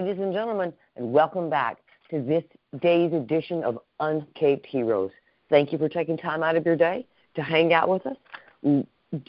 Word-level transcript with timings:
ladies 0.00 0.22
and 0.22 0.32
gentlemen, 0.32 0.72
and 0.96 1.12
welcome 1.12 1.50
back 1.50 1.76
to 2.08 2.22
this 2.22 2.42
day's 2.80 3.12
edition 3.12 3.62
of 3.62 3.78
Uncaped 4.00 4.64
Heroes. 4.64 5.10
Thank 5.50 5.72
you 5.72 5.78
for 5.78 5.90
taking 5.90 6.16
time 6.16 6.42
out 6.42 6.56
of 6.56 6.64
your 6.64 6.74
day 6.74 7.04
to 7.34 7.42
hang 7.42 7.74
out 7.74 7.86
with 7.90 8.06
us, 8.06 8.16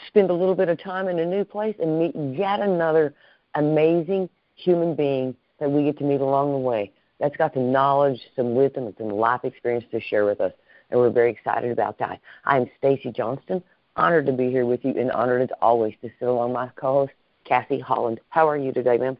spend 0.07 0.29
a 0.29 0.33
little 0.33 0.55
bit 0.55 0.69
of 0.69 0.81
time 0.81 1.09
in 1.09 1.19
a 1.19 1.25
new 1.25 1.43
place, 1.43 1.75
and 1.81 1.99
meet 1.99 2.15
yet 2.15 2.61
another 2.61 3.13
amazing 3.55 4.29
human 4.55 4.95
being 4.95 5.35
that 5.59 5.69
we 5.69 5.83
get 5.83 5.97
to 5.97 6.05
meet 6.05 6.21
along 6.21 6.53
the 6.53 6.57
way. 6.57 6.93
That's 7.19 7.35
got 7.35 7.53
some 7.53 7.73
knowledge, 7.73 8.21
some 8.37 8.55
wisdom, 8.55 8.85
and 8.85 8.95
some 8.97 9.09
life 9.09 9.43
experience 9.43 9.83
to 9.91 9.99
share 9.99 10.23
with 10.23 10.39
us, 10.39 10.53
and 10.89 10.97
we're 11.01 11.09
very 11.09 11.31
excited 11.31 11.71
about 11.73 11.99
that. 11.99 12.21
I'm 12.45 12.69
Stacy 12.77 13.11
Johnston, 13.11 13.61
honored 13.97 14.25
to 14.27 14.31
be 14.31 14.49
here 14.49 14.65
with 14.65 14.85
you, 14.85 14.93
and 14.97 15.11
honored 15.11 15.41
as 15.41 15.49
always 15.61 15.95
to 16.01 16.09
sit 16.17 16.29
along 16.29 16.53
my 16.53 16.69
co-host, 16.77 17.11
Cassie 17.43 17.81
Holland. 17.81 18.21
How 18.29 18.47
are 18.47 18.57
you 18.57 18.71
today, 18.71 18.97
ma'am? 18.97 19.17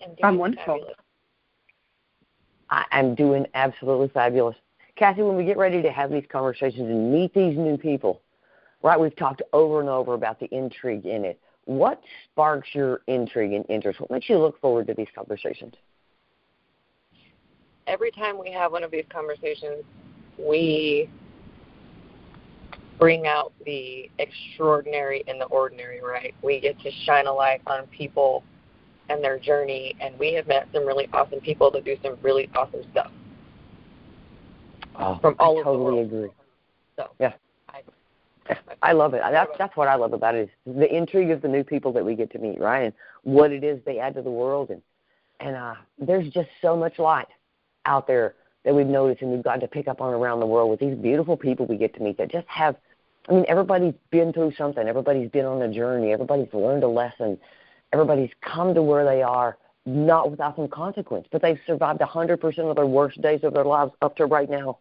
I 0.00 0.04
am 0.04 0.10
doing 0.10 0.24
I'm 0.24 0.38
wonderful. 0.38 0.74
fabulous. 0.78 0.96
I 2.70 2.84
am 2.92 3.14
doing 3.14 3.46
absolutely 3.54 4.08
fabulous. 4.08 4.56
Kathy, 4.96 5.22
when 5.22 5.36
we 5.36 5.44
get 5.44 5.56
ready 5.56 5.82
to 5.82 5.90
have 5.90 6.10
these 6.10 6.24
conversations 6.30 6.88
and 6.88 7.12
meet 7.12 7.34
these 7.34 7.56
new 7.56 7.76
people, 7.76 8.20
right, 8.82 8.98
we've 8.98 9.16
talked 9.16 9.42
over 9.52 9.80
and 9.80 9.88
over 9.88 10.14
about 10.14 10.38
the 10.38 10.46
intrigue 10.54 11.06
in 11.06 11.24
it. 11.24 11.40
What 11.64 12.02
sparks 12.30 12.68
your 12.72 13.00
intrigue 13.06 13.52
and 13.52 13.64
interest? 13.68 14.00
What 14.00 14.10
makes 14.10 14.28
you 14.28 14.38
look 14.38 14.60
forward 14.60 14.86
to 14.88 14.94
these 14.94 15.08
conversations? 15.14 15.74
Every 17.86 18.10
time 18.12 18.38
we 18.38 18.52
have 18.52 18.72
one 18.72 18.84
of 18.84 18.90
these 18.90 19.04
conversations, 19.10 19.84
we 20.38 21.10
bring 22.98 23.26
out 23.26 23.52
the 23.64 24.10
extraordinary 24.18 25.24
in 25.26 25.38
the 25.38 25.46
ordinary, 25.46 26.02
right? 26.02 26.34
We 26.42 26.60
get 26.60 26.78
to 26.80 26.90
shine 27.04 27.26
a 27.26 27.32
light 27.32 27.62
on 27.66 27.86
people 27.86 28.44
and 29.10 29.22
their 29.22 29.38
journey, 29.38 29.94
and 30.00 30.18
we 30.18 30.32
have 30.34 30.46
met 30.46 30.68
some 30.72 30.86
really 30.86 31.08
awesome 31.12 31.40
people 31.40 31.70
that 31.72 31.84
do 31.84 31.96
some 32.02 32.16
really 32.22 32.48
awesome 32.54 32.82
stuff. 32.92 33.10
Oh, 34.98 35.18
From 35.20 35.36
all 35.38 35.58
I 35.58 35.60
over 35.60 35.70
the 35.72 35.78
totally 35.78 35.94
world. 35.96 36.06
agree. 36.12 36.30
So 36.96 37.10
Yeah. 37.18 37.32
I, 37.68 37.82
I 38.82 38.92
love 38.92 39.14
it. 39.14 39.22
That's 39.30 39.50
that's 39.58 39.76
what 39.76 39.88
I 39.88 39.94
love 39.94 40.12
about 40.12 40.34
it 40.34 40.48
is 40.66 40.74
the 40.76 40.92
intrigue 40.94 41.30
of 41.30 41.42
the 41.42 41.48
new 41.48 41.64
people 41.64 41.92
that 41.92 42.04
we 42.04 42.14
get 42.14 42.30
to 42.32 42.38
meet, 42.38 42.58
right? 42.60 42.80
And 42.84 42.92
what 43.22 43.52
it 43.52 43.62
is 43.64 43.80
they 43.84 43.98
add 43.98 44.14
to 44.14 44.22
the 44.22 44.30
world, 44.30 44.70
and 44.70 44.82
and 45.40 45.56
uh, 45.56 45.74
there's 45.98 46.28
just 46.32 46.48
so 46.60 46.76
much 46.76 46.98
light 46.98 47.28
out 47.86 48.06
there 48.06 48.34
that 48.64 48.74
we've 48.74 48.86
noticed 48.86 49.22
and 49.22 49.30
we've 49.30 49.42
got 49.42 49.60
to 49.60 49.68
pick 49.68 49.88
up 49.88 50.00
on 50.00 50.12
around 50.12 50.40
the 50.40 50.46
world 50.46 50.70
with 50.70 50.80
these 50.80 50.96
beautiful 50.96 51.36
people 51.36 51.64
we 51.66 51.76
get 51.76 51.94
to 51.94 52.02
meet 52.02 52.18
that 52.18 52.30
just 52.30 52.46
have. 52.48 52.76
I 53.28 53.32
mean, 53.34 53.44
everybody's 53.48 53.94
been 54.10 54.32
through 54.32 54.52
something. 54.58 54.86
Everybody's 54.86 55.30
been 55.30 55.44
on 55.46 55.62
a 55.62 55.68
journey. 55.72 56.12
Everybody's 56.12 56.52
learned 56.52 56.82
a 56.82 56.88
lesson. 56.88 57.38
Everybody's 57.92 58.30
come 58.42 58.74
to 58.74 58.82
where 58.82 59.04
they 59.04 59.22
are, 59.22 59.56
not 59.86 60.30
without 60.30 60.56
some 60.56 60.68
consequence, 60.68 61.26
but 61.32 61.42
they've 61.42 61.58
survived 61.66 62.00
100% 62.00 62.58
of 62.58 62.76
their 62.76 62.86
worst 62.86 63.20
days 63.20 63.40
of 63.42 63.54
their 63.54 63.64
lives 63.64 63.92
up 64.02 64.16
to 64.16 64.26
right 64.26 64.48
now. 64.48 64.78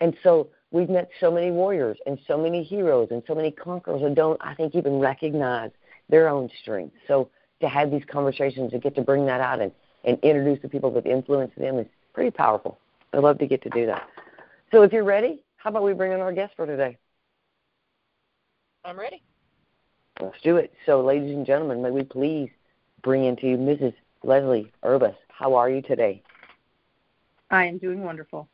And 0.00 0.16
so 0.22 0.48
we've 0.70 0.90
met 0.90 1.08
so 1.20 1.30
many 1.30 1.50
warriors 1.50 1.96
and 2.06 2.18
so 2.26 2.36
many 2.36 2.62
heroes 2.62 3.08
and 3.10 3.22
so 3.26 3.34
many 3.34 3.50
conquerors 3.50 4.02
that 4.02 4.14
don't, 4.14 4.40
I 4.40 4.54
think, 4.54 4.74
even 4.74 4.98
recognize 4.98 5.70
their 6.08 6.28
own 6.28 6.50
strength. 6.62 6.94
So 7.06 7.30
to 7.60 7.68
have 7.68 7.90
these 7.90 8.02
conversations 8.10 8.72
and 8.72 8.82
get 8.82 8.94
to 8.96 9.02
bring 9.02 9.26
that 9.26 9.40
out 9.40 9.60
and, 9.60 9.72
and 10.04 10.18
introduce 10.22 10.60
the 10.62 10.68
people 10.68 10.90
that 10.92 11.06
influence 11.06 11.52
them 11.56 11.78
is 11.78 11.86
pretty 12.12 12.30
powerful. 12.30 12.78
I 13.12 13.18
love 13.18 13.38
to 13.38 13.46
get 13.46 13.62
to 13.62 13.70
do 13.70 13.86
that. 13.86 14.08
So 14.72 14.82
if 14.82 14.92
you're 14.92 15.04
ready, 15.04 15.44
how 15.56 15.70
about 15.70 15.84
we 15.84 15.92
bring 15.92 16.12
in 16.12 16.20
our 16.20 16.32
guest 16.32 16.54
for 16.56 16.66
today? 16.66 16.98
I'm 18.84 18.98
ready. 18.98 19.22
Let's 20.20 20.40
do 20.42 20.56
it. 20.56 20.72
So, 20.86 21.02
ladies 21.02 21.34
and 21.34 21.44
gentlemen, 21.44 21.82
may 21.82 21.90
we 21.90 22.04
please 22.04 22.48
bring 23.02 23.24
into 23.24 23.48
you 23.48 23.56
Mrs. 23.56 23.94
Leslie 24.22 24.70
Urbis. 24.84 25.16
How 25.28 25.54
are 25.54 25.68
you 25.68 25.82
today? 25.82 26.22
I 27.50 27.64
am 27.66 27.78
doing 27.78 28.02
wonderful. 28.04 28.48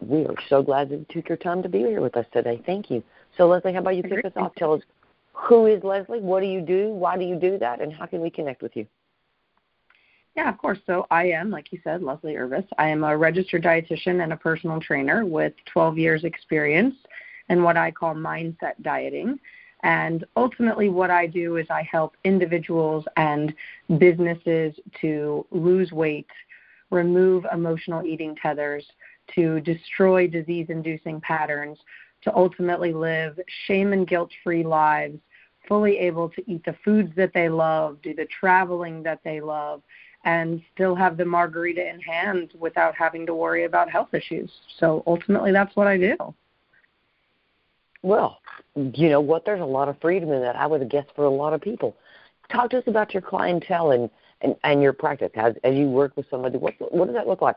We 0.00 0.26
are 0.26 0.34
so 0.48 0.62
glad 0.62 0.90
that 0.90 0.98
you 0.98 1.06
took 1.08 1.28
your 1.28 1.38
time 1.38 1.62
to 1.62 1.68
be 1.68 1.78
here 1.78 2.02
with 2.02 2.16
us 2.16 2.26
today. 2.32 2.62
Thank 2.66 2.90
you. 2.90 3.02
So, 3.36 3.48
Leslie, 3.48 3.72
how 3.72 3.80
about 3.80 3.96
you 3.96 4.02
kick 4.02 4.24
us 4.24 4.32
off? 4.36 4.54
Tell 4.56 4.74
us 4.74 4.82
who 5.32 5.66
is 5.66 5.82
Leslie, 5.82 6.20
what 6.20 6.40
do 6.40 6.46
you 6.46 6.60
do, 6.60 6.90
why 6.90 7.16
do 7.18 7.24
you 7.24 7.36
do 7.36 7.58
that, 7.58 7.80
and 7.80 7.92
how 7.92 8.06
can 8.06 8.20
we 8.20 8.30
connect 8.30 8.62
with 8.62 8.76
you? 8.76 8.86
Yeah, 10.36 10.48
of 10.48 10.58
course. 10.58 10.78
So 10.86 11.06
I 11.10 11.26
am, 11.28 11.50
like 11.50 11.72
you 11.72 11.78
said, 11.84 12.02
Leslie 12.02 12.34
Irvis. 12.34 12.66
I 12.76 12.88
am 12.88 13.04
a 13.04 13.16
registered 13.16 13.62
dietitian 13.62 14.22
and 14.22 14.32
a 14.32 14.36
personal 14.36 14.80
trainer 14.80 15.24
with 15.24 15.52
12 15.72 15.98
years 15.98 16.24
experience 16.24 16.94
in 17.48 17.62
what 17.62 17.76
I 17.76 17.90
call 17.90 18.14
mindset 18.14 18.74
dieting. 18.82 19.38
And 19.82 20.24
ultimately, 20.36 20.88
what 20.88 21.10
I 21.10 21.26
do 21.26 21.56
is 21.56 21.66
I 21.68 21.82
help 21.82 22.16
individuals 22.24 23.04
and 23.16 23.54
businesses 23.98 24.74
to 25.02 25.46
lose 25.50 25.92
weight, 25.92 26.30
remove 26.90 27.44
emotional 27.52 28.04
eating 28.04 28.34
tethers, 28.36 28.86
to 29.34 29.60
destroy 29.60 30.26
disease 30.26 30.66
inducing 30.70 31.20
patterns, 31.20 31.78
to 32.22 32.34
ultimately 32.34 32.92
live 32.94 33.38
shame 33.66 33.92
and 33.92 34.08
guilt 34.08 34.30
free 34.42 34.64
lives, 34.64 35.18
fully 35.68 35.98
able 35.98 36.30
to 36.30 36.50
eat 36.50 36.64
the 36.64 36.76
foods 36.84 37.12
that 37.16 37.32
they 37.34 37.48
love, 37.48 38.00
do 38.02 38.14
the 38.14 38.26
traveling 38.40 39.02
that 39.02 39.20
they 39.22 39.40
love, 39.40 39.82
and 40.24 40.62
still 40.74 40.94
have 40.94 41.18
the 41.18 41.24
margarita 41.24 41.86
in 41.86 42.00
hand 42.00 42.52
without 42.58 42.94
having 42.94 43.26
to 43.26 43.34
worry 43.34 43.64
about 43.64 43.90
health 43.90 44.14
issues. 44.14 44.50
So 44.78 45.02
ultimately, 45.06 45.52
that's 45.52 45.76
what 45.76 45.86
I 45.86 45.98
do. 45.98 46.16
Well, 48.04 48.38
you 48.76 49.08
know 49.08 49.22
what? 49.22 49.46
There's 49.46 49.62
a 49.62 49.64
lot 49.64 49.88
of 49.88 49.98
freedom 49.98 50.30
in 50.30 50.42
that. 50.42 50.56
I 50.56 50.66
would 50.66 50.88
guess 50.90 51.06
for 51.16 51.24
a 51.24 51.30
lot 51.30 51.54
of 51.54 51.62
people. 51.62 51.96
Talk 52.52 52.68
to 52.70 52.78
us 52.78 52.84
about 52.86 53.14
your 53.14 53.22
clientele 53.22 53.92
and 53.92 54.10
and, 54.42 54.54
and 54.62 54.82
your 54.82 54.92
practice 54.92 55.30
as 55.36 55.54
as 55.64 55.74
you 55.74 55.88
work 55.88 56.14
with 56.14 56.26
somebody. 56.28 56.58
What 56.58 56.74
what 56.92 57.06
does 57.06 57.14
that 57.14 57.26
look 57.26 57.40
like? 57.40 57.56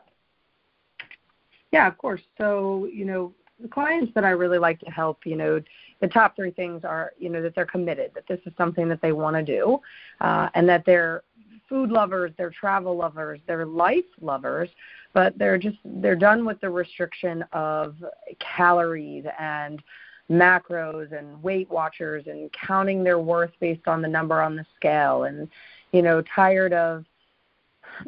Yeah, 1.70 1.86
of 1.86 1.98
course. 1.98 2.22
So, 2.38 2.88
you 2.90 3.04
know, 3.04 3.34
the 3.60 3.68
clients 3.68 4.10
that 4.14 4.24
I 4.24 4.30
really 4.30 4.56
like 4.56 4.80
to 4.80 4.90
help, 4.90 5.26
you 5.26 5.36
know, 5.36 5.60
the 6.00 6.08
top 6.08 6.34
three 6.34 6.50
things 6.50 6.82
are, 6.82 7.12
you 7.18 7.28
know, 7.28 7.42
that 7.42 7.54
they're 7.54 7.66
committed, 7.66 8.12
that 8.14 8.26
this 8.26 8.40
is 8.46 8.54
something 8.56 8.88
that 8.88 9.02
they 9.02 9.12
want 9.12 9.36
to 9.36 9.42
do, 9.42 9.78
uh, 10.22 10.48
and 10.54 10.66
that 10.66 10.86
they're 10.86 11.24
food 11.68 11.90
lovers, 11.90 12.32
they're 12.38 12.50
travel 12.58 12.96
lovers, 12.96 13.40
they're 13.46 13.66
life 13.66 14.06
lovers, 14.22 14.70
but 15.12 15.36
they're 15.36 15.58
just 15.58 15.76
they're 15.84 16.16
done 16.16 16.46
with 16.46 16.58
the 16.62 16.70
restriction 16.70 17.44
of 17.52 17.96
calories 18.38 19.26
and 19.38 19.82
macros 20.30 21.16
and 21.16 21.42
weight 21.42 21.70
watchers 21.70 22.24
and 22.26 22.50
counting 22.52 23.02
their 23.02 23.18
worth 23.18 23.52
based 23.60 23.88
on 23.88 24.02
the 24.02 24.08
number 24.08 24.42
on 24.42 24.56
the 24.56 24.66
scale 24.76 25.24
and 25.24 25.48
you 25.92 26.02
know 26.02 26.22
tired 26.34 26.72
of 26.72 27.04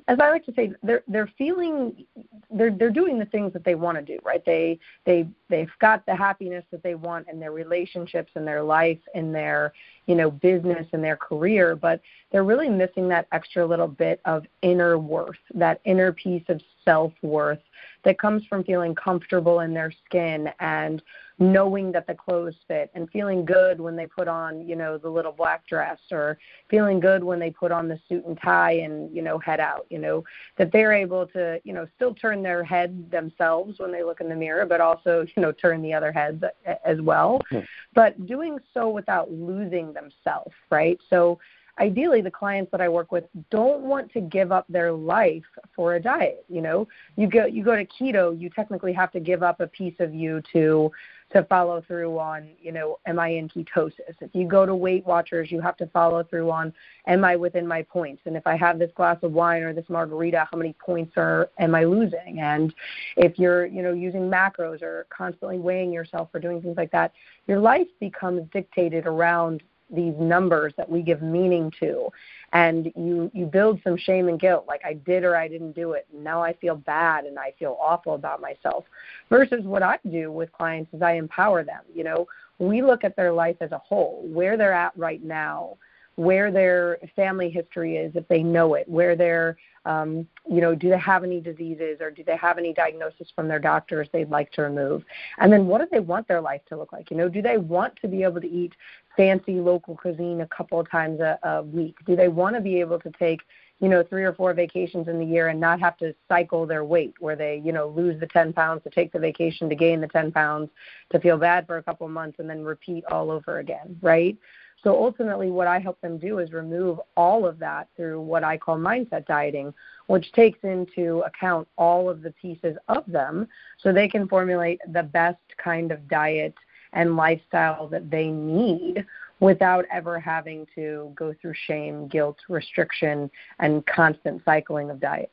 as 0.08 0.18
I 0.20 0.30
like 0.30 0.44
to 0.46 0.54
say, 0.54 0.72
they're 0.82 1.02
they're 1.08 1.30
feeling 1.38 2.04
they're 2.50 2.70
they're 2.70 2.90
doing 2.90 3.18
the 3.18 3.24
things 3.26 3.52
that 3.52 3.64
they 3.64 3.74
want 3.74 3.98
to 3.98 4.02
do, 4.02 4.18
right? 4.24 4.44
They 4.44 4.78
they 5.04 5.28
they've 5.48 5.70
got 5.80 6.04
the 6.06 6.14
happiness 6.14 6.64
that 6.70 6.82
they 6.82 6.94
want 6.94 7.28
in 7.28 7.40
their 7.40 7.52
relationships 7.52 8.30
in 8.36 8.44
their 8.44 8.62
life 8.62 8.98
in 9.14 9.32
their 9.32 9.72
you 10.10 10.16
know 10.16 10.28
business 10.28 10.88
and 10.92 11.04
their 11.04 11.16
career, 11.16 11.76
but 11.76 12.00
they're 12.32 12.42
really 12.42 12.68
missing 12.68 13.08
that 13.08 13.28
extra 13.30 13.64
little 13.64 13.86
bit 13.86 14.20
of 14.24 14.44
inner 14.62 14.98
worth, 14.98 15.38
that 15.54 15.80
inner 15.84 16.10
piece 16.10 16.42
of 16.48 16.60
self 16.84 17.12
worth 17.22 17.60
that 18.04 18.18
comes 18.18 18.44
from 18.46 18.64
feeling 18.64 18.94
comfortable 18.94 19.60
in 19.60 19.72
their 19.72 19.92
skin 20.06 20.48
and 20.58 21.00
knowing 21.38 21.90
that 21.90 22.06
the 22.06 22.14
clothes 22.14 22.54
fit 22.68 22.90
and 22.94 23.08
feeling 23.10 23.46
good 23.46 23.80
when 23.80 23.96
they 23.96 24.06
put 24.06 24.28
on 24.28 24.66
you 24.68 24.76
know 24.76 24.98
the 24.98 25.08
little 25.08 25.32
black 25.32 25.66
dress 25.66 25.98
or 26.10 26.38
feeling 26.68 27.00
good 27.00 27.24
when 27.24 27.38
they 27.38 27.50
put 27.50 27.72
on 27.72 27.88
the 27.88 27.98
suit 28.08 28.24
and 28.26 28.38
tie 28.42 28.72
and 28.72 29.14
you 29.14 29.22
know 29.22 29.38
head 29.38 29.58
out 29.58 29.86
you 29.88 29.98
know 29.98 30.22
that 30.58 30.70
they're 30.70 30.92
able 30.92 31.26
to 31.26 31.58
you 31.64 31.72
know 31.72 31.86
still 31.96 32.14
turn 32.14 32.42
their 32.42 32.62
head 32.62 33.10
themselves 33.10 33.78
when 33.78 33.90
they 33.90 34.02
look 34.02 34.20
in 34.20 34.28
the 34.28 34.34
mirror 34.34 34.66
but 34.66 34.82
also 34.82 35.24
you 35.36 35.42
know 35.42 35.50
turn 35.50 35.80
the 35.80 35.94
other 35.94 36.12
heads 36.12 36.44
as 36.84 37.00
well 37.00 37.40
Hmm. 37.50 37.60
but 37.94 38.26
doing 38.26 38.58
so 38.74 38.90
without 38.90 39.32
losing 39.32 39.92
themselves 40.00 40.54
right 40.70 40.98
so 41.08 41.38
ideally 41.80 42.20
the 42.20 42.30
clients 42.30 42.70
that 42.70 42.80
I 42.80 42.88
work 42.88 43.10
with 43.10 43.24
don't 43.50 43.82
want 43.82 44.12
to 44.12 44.20
give 44.20 44.52
up 44.52 44.66
their 44.68 44.92
life 44.92 45.44
for 45.74 45.94
a 45.94 46.02
diet. 46.02 46.44
You 46.48 46.60
know, 46.60 46.88
you 47.16 47.26
go 47.26 47.46
you 47.46 47.64
go 47.64 47.74
to 47.74 47.86
keto, 47.86 48.38
you 48.38 48.50
technically 48.50 48.92
have 48.92 49.10
to 49.12 49.20
give 49.20 49.42
up 49.42 49.60
a 49.60 49.66
piece 49.66 49.94
of 49.98 50.14
you 50.14 50.42
to 50.52 50.92
to 51.32 51.44
follow 51.44 51.80
through 51.86 52.18
on, 52.18 52.48
you 52.60 52.72
know, 52.72 52.98
am 53.06 53.20
I 53.20 53.28
in 53.28 53.48
ketosis? 53.48 54.16
If 54.20 54.30
you 54.34 54.48
go 54.48 54.66
to 54.66 54.74
Weight 54.74 55.06
Watchers, 55.06 55.52
you 55.52 55.60
have 55.60 55.76
to 55.76 55.86
follow 55.86 56.24
through 56.24 56.50
on 56.50 56.72
am 57.06 57.24
I 57.24 57.36
within 57.36 57.66
my 57.66 57.82
points? 57.82 58.22
And 58.24 58.36
if 58.36 58.46
I 58.46 58.56
have 58.56 58.80
this 58.80 58.90
glass 58.96 59.18
of 59.22 59.32
wine 59.32 59.62
or 59.62 59.72
this 59.72 59.88
margarita, 59.88 60.48
how 60.50 60.58
many 60.58 60.74
points 60.84 61.12
are 61.16 61.48
am 61.58 61.74
I 61.76 61.84
losing? 61.84 62.40
And 62.40 62.74
if 63.16 63.38
you're, 63.38 63.66
you 63.66 63.80
know, 63.82 63.92
using 63.92 64.22
macros 64.22 64.82
or 64.82 65.06
constantly 65.08 65.58
weighing 65.58 65.92
yourself 65.92 66.30
or 66.34 66.40
doing 66.40 66.60
things 66.60 66.76
like 66.76 66.90
that, 66.90 67.12
your 67.46 67.60
life 67.60 67.88
becomes 68.00 68.42
dictated 68.52 69.06
around 69.06 69.62
these 69.92 70.14
numbers 70.18 70.72
that 70.76 70.88
we 70.88 71.02
give 71.02 71.22
meaning 71.22 71.72
to 71.78 72.08
and 72.52 72.92
you 72.96 73.30
you 73.34 73.46
build 73.46 73.80
some 73.82 73.96
shame 73.96 74.28
and 74.28 74.40
guilt 74.40 74.64
like 74.66 74.80
i 74.84 74.94
did 74.94 75.24
or 75.24 75.36
i 75.36 75.48
didn't 75.48 75.72
do 75.72 75.92
it 75.92 76.06
and 76.12 76.22
now 76.22 76.42
i 76.42 76.52
feel 76.54 76.76
bad 76.76 77.24
and 77.24 77.38
i 77.38 77.52
feel 77.58 77.76
awful 77.80 78.14
about 78.14 78.40
myself 78.40 78.84
versus 79.28 79.64
what 79.64 79.82
i 79.82 79.98
do 80.10 80.30
with 80.30 80.52
clients 80.52 80.92
is 80.94 81.02
i 81.02 81.12
empower 81.12 81.64
them 81.64 81.82
you 81.94 82.04
know 82.04 82.26
we 82.58 82.82
look 82.82 83.04
at 83.04 83.16
their 83.16 83.32
life 83.32 83.56
as 83.60 83.72
a 83.72 83.78
whole 83.78 84.22
where 84.28 84.56
they're 84.56 84.72
at 84.72 84.96
right 84.96 85.22
now 85.22 85.76
where 86.20 86.52
their 86.52 86.98
family 87.16 87.48
history 87.48 87.96
is, 87.96 88.14
if 88.14 88.28
they 88.28 88.42
know 88.42 88.74
it, 88.74 88.86
where 88.86 89.16
their 89.16 89.56
um, 89.86 90.28
you 90.46 90.60
know, 90.60 90.74
do 90.74 90.90
they 90.90 90.98
have 90.98 91.24
any 91.24 91.40
diseases 91.40 92.02
or 92.02 92.10
do 92.10 92.22
they 92.22 92.36
have 92.36 92.58
any 92.58 92.74
diagnosis 92.74 93.28
from 93.34 93.48
their 93.48 93.58
doctors 93.58 94.08
they'd 94.12 94.28
like 94.28 94.52
to 94.52 94.62
remove? 94.62 95.02
And 95.38 95.50
then 95.50 95.66
what 95.66 95.80
do 95.80 95.86
they 95.90 96.00
want 96.00 96.28
their 96.28 96.42
life 96.42 96.60
to 96.68 96.76
look 96.76 96.92
like? 96.92 97.10
You 97.10 97.16
know, 97.16 97.30
do 97.30 97.40
they 97.40 97.56
want 97.56 97.96
to 98.02 98.08
be 98.08 98.22
able 98.22 98.42
to 98.42 98.46
eat 98.46 98.74
fancy 99.20 99.60
local 99.60 99.94
cuisine 99.94 100.40
a 100.40 100.46
couple 100.46 100.80
of 100.80 100.90
times 100.90 101.20
a, 101.20 101.38
a 101.42 101.62
week? 101.62 101.94
Do 102.06 102.16
they 102.16 102.28
want 102.28 102.56
to 102.56 102.62
be 102.62 102.80
able 102.80 102.98
to 103.00 103.10
take 103.18 103.40
you 103.78 103.88
know 103.90 104.02
three 104.02 104.24
or 104.24 104.32
four 104.32 104.54
vacations 104.54 105.08
in 105.08 105.18
the 105.18 105.26
year 105.26 105.48
and 105.48 105.60
not 105.60 105.78
have 105.78 105.98
to 105.98 106.14
cycle 106.26 106.64
their 106.66 106.84
weight 106.84 107.12
where 107.20 107.36
they 107.36 107.60
you 107.62 107.70
know 107.70 107.88
lose 107.88 108.18
the 108.18 108.26
10 108.26 108.54
pounds 108.54 108.82
to 108.84 108.90
take 108.90 109.12
the 109.12 109.18
vacation 109.18 109.68
to 109.68 109.74
gain 109.74 110.00
the 110.00 110.08
10 110.08 110.32
pounds 110.32 110.70
to 111.12 111.20
feel 111.20 111.36
bad 111.36 111.66
for 111.66 111.76
a 111.76 111.82
couple 111.82 112.06
of 112.06 112.12
months 112.12 112.38
and 112.38 112.48
then 112.48 112.64
repeat 112.64 113.04
all 113.10 113.30
over 113.30 113.58
again 113.58 113.94
right 114.00 114.38
so 114.82 114.96
ultimately, 114.96 115.50
what 115.50 115.66
I 115.66 115.78
help 115.78 116.00
them 116.00 116.16
do 116.16 116.38
is 116.38 116.52
remove 116.52 117.00
all 117.14 117.46
of 117.46 117.58
that 117.58 117.88
through 117.96 118.22
what 118.22 118.44
I 118.44 118.56
call 118.56 118.78
mindset 118.78 119.26
dieting, 119.26 119.74
which 120.06 120.32
takes 120.32 120.58
into 120.62 121.22
account 121.26 121.68
all 121.76 122.08
of 122.08 122.22
the 122.22 122.30
pieces 122.32 122.78
of 122.88 123.04
them 123.06 123.46
so 123.76 123.92
they 123.92 124.08
can 124.08 124.26
formulate 124.26 124.80
the 124.90 125.02
best 125.02 125.36
kind 125.62 125.92
of 125.92 126.08
diet 126.08 126.54
and 126.92 127.16
lifestyle 127.16 127.86
that 127.88 128.10
they 128.10 128.26
need 128.26 129.04
without 129.40 129.84
ever 129.92 130.18
having 130.18 130.66
to 130.74 131.12
go 131.14 131.34
through 131.40 131.54
shame, 131.66 132.08
guilt, 132.08 132.36
restriction, 132.48 133.30
and 133.58 133.84
constant 133.86 134.42
cycling 134.44 134.90
of 134.90 135.00
diets. 135.00 135.30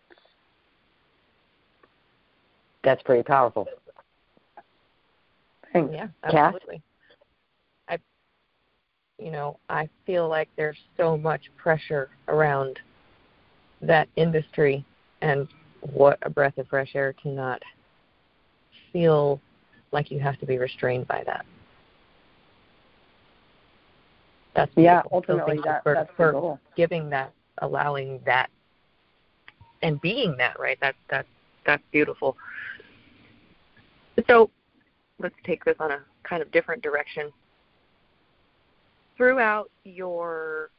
That's 2.83 3.03
pretty 3.03 3.23
powerful. 3.23 3.67
Thanks. 5.73 5.93
Yeah, 5.93 6.07
absolutely 6.23 6.81
you 9.19 9.31
know, 9.31 9.57
I 9.69 9.89
feel 10.05 10.27
like 10.27 10.49
there's 10.57 10.77
so 10.95 11.17
much 11.17 11.41
pressure 11.57 12.09
around 12.27 12.79
that 13.81 14.07
industry 14.15 14.85
and 15.21 15.47
what 15.93 16.19
a 16.21 16.29
breath 16.29 16.57
of 16.57 16.67
fresh 16.67 16.91
air 16.95 17.13
to 17.23 17.29
not 17.29 17.61
feel 18.93 19.41
like 19.97 20.11
you 20.11 20.19
have 20.19 20.37
to 20.37 20.45
be 20.45 20.59
restrained 20.59 21.07
by 21.07 21.23
that. 21.25 21.43
That's 24.55 24.71
yeah, 24.75 25.01
ultimately 25.11 25.59
that, 25.65 25.81
for, 25.81 25.95
that's 25.95 26.11
for 26.15 26.31
goal. 26.33 26.59
giving 26.75 27.09
that, 27.09 27.33
allowing 27.63 28.19
that, 28.23 28.51
and 29.81 29.99
being 29.99 30.37
that 30.37 30.59
right. 30.59 30.77
That's 30.79 30.97
that's 31.09 31.27
that's 31.65 31.81
beautiful. 31.91 32.37
So 34.27 34.51
let's 35.17 35.35
take 35.43 35.65
this 35.65 35.75
on 35.79 35.91
a 35.91 35.99
kind 36.23 36.43
of 36.43 36.51
different 36.51 36.83
direction 36.83 37.31
throughout 39.15 39.71
your 39.83 40.69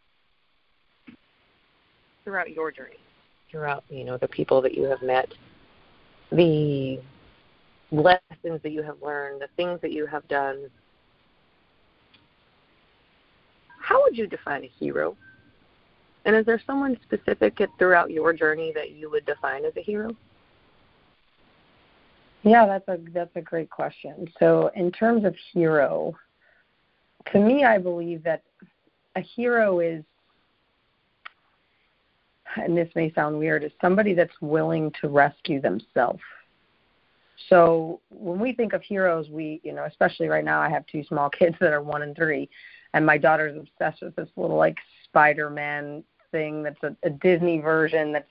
throughout 2.22 2.50
your 2.50 2.70
journey, 2.70 2.98
throughout 3.50 3.82
you 3.88 4.04
know 4.04 4.16
the 4.16 4.28
people 4.28 4.62
that 4.62 4.74
you 4.74 4.84
have 4.84 5.02
met, 5.02 5.28
the 6.30 7.00
lessons 7.90 8.60
that 8.62 8.72
you 8.72 8.82
have 8.82 8.96
learned, 9.02 9.40
the 9.40 9.48
things 9.56 9.80
that 9.80 9.92
you 9.92 10.06
have 10.06 10.26
done. 10.28 10.68
How 13.80 14.02
would 14.02 14.16
you 14.16 14.26
define 14.26 14.64
a 14.64 14.70
hero? 14.78 15.16
And 16.24 16.36
is 16.36 16.44
there 16.44 16.60
someone 16.66 16.98
specific 17.04 17.58
throughout 17.78 18.10
your 18.10 18.32
journey 18.32 18.72
that 18.74 18.90
you 18.90 19.10
would 19.10 19.24
define 19.24 19.64
as 19.64 19.72
a 19.76 19.82
hero? 19.82 20.14
Yeah, 22.42 22.66
that's 22.66 22.88
a 22.88 22.98
that's 23.12 23.34
a 23.34 23.40
great 23.40 23.70
question. 23.70 24.28
So, 24.38 24.70
in 24.76 24.92
terms 24.92 25.24
of 25.24 25.34
hero, 25.52 26.14
to 27.32 27.38
me, 27.38 27.64
I 27.64 27.78
believe 27.78 28.22
that 28.24 28.42
a 29.16 29.20
hero 29.20 29.80
is, 29.80 30.04
and 32.56 32.76
this 32.76 32.88
may 32.94 33.12
sound 33.12 33.38
weird, 33.38 33.64
is 33.64 33.72
somebody 33.80 34.14
that's 34.14 34.40
willing 34.40 34.92
to 35.00 35.08
rescue 35.08 35.60
themselves. 35.60 36.20
So 37.48 38.00
when 38.10 38.40
we 38.40 38.52
think 38.52 38.72
of 38.72 38.82
heroes, 38.82 39.28
we, 39.30 39.60
you 39.62 39.72
know, 39.72 39.84
especially 39.84 40.28
right 40.28 40.44
now, 40.44 40.60
I 40.60 40.68
have 40.68 40.86
two 40.86 41.04
small 41.04 41.30
kids 41.38 41.56
that 41.60 41.72
are 41.72 41.82
one 41.82 42.02
and 42.02 42.16
three, 42.16 42.48
and 42.94 43.04
my 43.04 43.18
daughter's 43.18 43.56
obsessed 43.56 44.02
with 44.02 44.16
this 44.16 44.28
little 44.36 44.56
like 44.56 44.76
Spider-Man 45.04 46.02
thing 46.30 46.62
that's 46.62 46.82
a, 46.82 46.96
a 47.04 47.10
Disney 47.10 47.60
version 47.60 48.12
that's, 48.12 48.30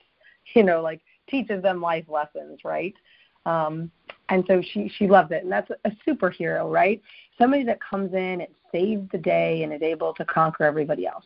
you 0.54 0.62
know, 0.62 0.80
like 0.82 1.00
teaches 1.28 1.62
them 1.62 1.80
life 1.80 2.04
lessons, 2.08 2.60
right? 2.64 2.94
Um, 3.46 3.90
and 4.28 4.44
so 4.46 4.60
she 4.72 4.90
she 4.96 5.06
loves 5.08 5.30
it, 5.30 5.42
and 5.42 5.52
that's 5.52 5.70
a 5.84 5.90
superhero, 6.06 6.70
right? 6.70 7.00
Somebody 7.38 7.64
that 7.64 7.78
comes 7.80 8.12
in 8.12 8.42
and 8.42 8.48
saves 8.70 9.08
the 9.10 9.18
day 9.18 9.62
and 9.62 9.72
is 9.72 9.80
able 9.80 10.12
to 10.14 10.24
conquer 10.24 10.64
everybody 10.64 11.06
else. 11.06 11.24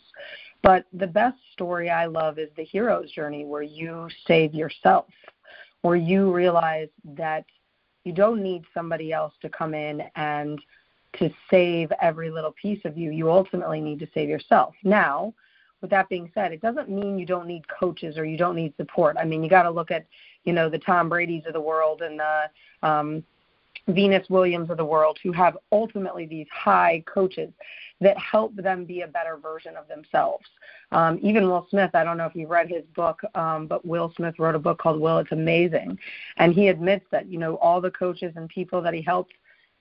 But 0.62 0.85
the 0.93 1.06
best 1.06 1.38
story 1.52 1.90
I 1.90 2.06
love 2.06 2.38
is 2.38 2.49
the 2.56 2.62
hero's 2.62 3.11
journey, 3.11 3.44
where 3.44 3.62
you 3.62 4.08
save 4.26 4.55
yourself, 4.55 5.06
where 5.81 5.96
you 5.96 6.32
realize 6.32 6.88
that 7.17 7.44
you 8.04 8.12
don't 8.12 8.43
need 8.43 8.64
somebody 8.75 9.12
else 9.12 9.32
to 9.43 9.49
come 9.49 9.75
in 9.75 10.02
and 10.16 10.60
to 11.19 11.31
save 11.50 11.93
every 12.00 12.31
little 12.31 12.52
piece 12.52 12.81
of 12.84 12.96
you. 12.96 13.10
You 13.10 13.31
ultimately 13.31 13.81
need 13.81 13.99
to 14.00 14.08
save 14.14 14.28
yourself. 14.28 14.75
Now, 14.82 15.34
with 15.81 15.90
that 15.90 16.08
being 16.08 16.31
said, 16.34 16.52
it 16.52 16.62
doesn't 16.62 16.88
mean 16.88 17.19
you 17.19 17.26
don't 17.26 17.46
need 17.46 17.64
coaches 17.69 18.16
or 18.16 18.25
you 18.25 18.37
don't 18.37 18.56
need 18.56 18.75
support. 18.76 19.16
I 19.19 19.25
mean, 19.25 19.43
you 19.43 19.50
got 19.50 19.64
to 19.64 19.70
look 19.70 19.90
at, 19.90 20.06
you 20.44 20.52
know, 20.52 20.70
the 20.70 20.78
Tom 20.78 21.08
Brady's 21.08 21.44
of 21.46 21.52
the 21.52 21.60
world 21.60 22.02
and 22.02 22.19
the 22.19 22.88
um, 22.88 23.25
Venus 23.88 24.29
Williams 24.31 24.70
of 24.70 24.76
the 24.76 24.84
world 24.84 25.19
who 25.23 25.32
have 25.32 25.58
ultimately 25.73 26.26
these 26.26 26.46
high 26.52 27.02
coaches 27.06 27.52
that 28.00 28.17
help 28.19 28.55
them 28.56 28.84
be 28.84 29.02
a 29.02 29.06
better 29.06 29.37
version 29.37 29.76
of 29.76 29.88
themselves. 29.88 30.46
Um, 30.93 31.19
even 31.23 31.49
Will 31.49 31.67
Smith, 31.70 31.90
I 31.94 32.05
don't 32.05 32.17
know 32.17 32.26
if 32.26 32.34
you've 32.34 32.50
read 32.50 32.69
his 32.69 32.84
book, 32.94 33.20
um, 33.34 33.67
but 33.67 33.84
Will 33.84 34.12
Smith 34.17 34.38
wrote 34.38 34.55
a 34.55 34.58
book 34.58 34.79
called 34.79 35.00
Will. 35.00 35.19
It's 35.19 35.32
amazing. 35.32 35.99
And 36.37 36.55
he 36.55 36.69
admits 36.69 37.06
that, 37.11 37.26
you 37.26 37.38
know, 37.38 37.56
all 37.56 37.81
the 37.81 37.90
coaches 37.90 38.32
and 38.37 38.49
people 38.49 38.82
that 38.82 38.94
he 38.94 39.02
helped, 39.02 39.32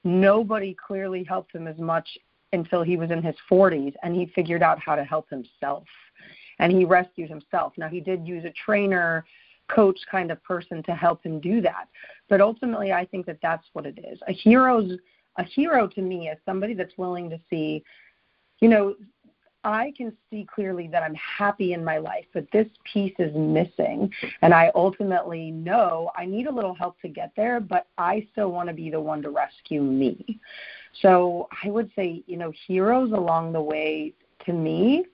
nobody 0.03 0.75
clearly 0.75 1.23
helped 1.23 1.53
him 1.53 1.67
as 1.67 1.77
much 1.77 2.07
until 2.53 2.83
he 2.83 2.97
was 2.97 3.11
in 3.11 3.21
his 3.21 3.35
40s 3.49 3.93
and 4.03 4.15
he 4.15 4.25
figured 4.27 4.63
out 4.63 4.79
how 4.79 4.95
to 4.95 5.03
help 5.03 5.29
himself 5.29 5.85
and 6.59 6.71
he 6.71 6.85
rescued 6.85 7.29
himself. 7.29 7.73
Now, 7.77 7.89
he 7.89 7.99
did 7.99 8.27
use 8.27 8.45
a 8.45 8.51
trainer, 8.51 9.25
coach 9.73 9.99
kind 10.09 10.31
of 10.31 10.43
person 10.43 10.83
to 10.83 10.93
help 10.93 11.23
him 11.23 11.39
do 11.39 11.61
that. 11.61 11.87
But 12.29 12.41
ultimately, 12.41 12.91
I 12.91 13.05
think 13.05 13.25
that 13.25 13.39
that's 13.41 13.67
what 13.73 13.85
it 13.85 13.99
is. 14.03 14.19
A 14.27 14.33
hero's 14.33 14.97
a 15.37 15.43
hero 15.43 15.87
to 15.87 16.01
me 16.01 16.29
is 16.29 16.37
somebody 16.45 16.73
that's 16.73 16.97
willing 16.97 17.29
to 17.29 17.39
see, 17.49 17.83
you 18.59 18.67
know, 18.67 18.95
I 19.63 19.93
can 19.95 20.11
see 20.29 20.47
clearly 20.53 20.87
that 20.87 21.03
I'm 21.03 21.15
happy 21.15 21.73
in 21.73 21.85
my 21.85 21.99
life, 21.99 22.25
but 22.33 22.47
this 22.51 22.67
piece 22.91 23.13
is 23.19 23.33
missing. 23.35 24.11
And 24.41 24.53
I 24.53 24.71
ultimately 24.73 25.51
know 25.51 26.11
I 26.17 26.25
need 26.25 26.47
a 26.47 26.51
little 26.51 26.73
help 26.73 26.99
to 27.01 27.07
get 27.07 27.31
there, 27.37 27.59
but 27.59 27.87
I 27.97 28.27
still 28.31 28.51
want 28.51 28.69
to 28.69 28.73
be 28.73 28.89
the 28.89 28.99
one 28.99 29.21
to 29.21 29.29
rescue 29.29 29.81
me. 29.81 30.39
So 31.01 31.47
I 31.63 31.69
would 31.69 31.91
say, 31.95 32.23
you 32.25 32.37
know, 32.37 32.51
heroes 32.67 33.11
along 33.11 33.53
the 33.53 33.61
way 33.61 34.13
to 34.45 34.53
me 34.53 35.05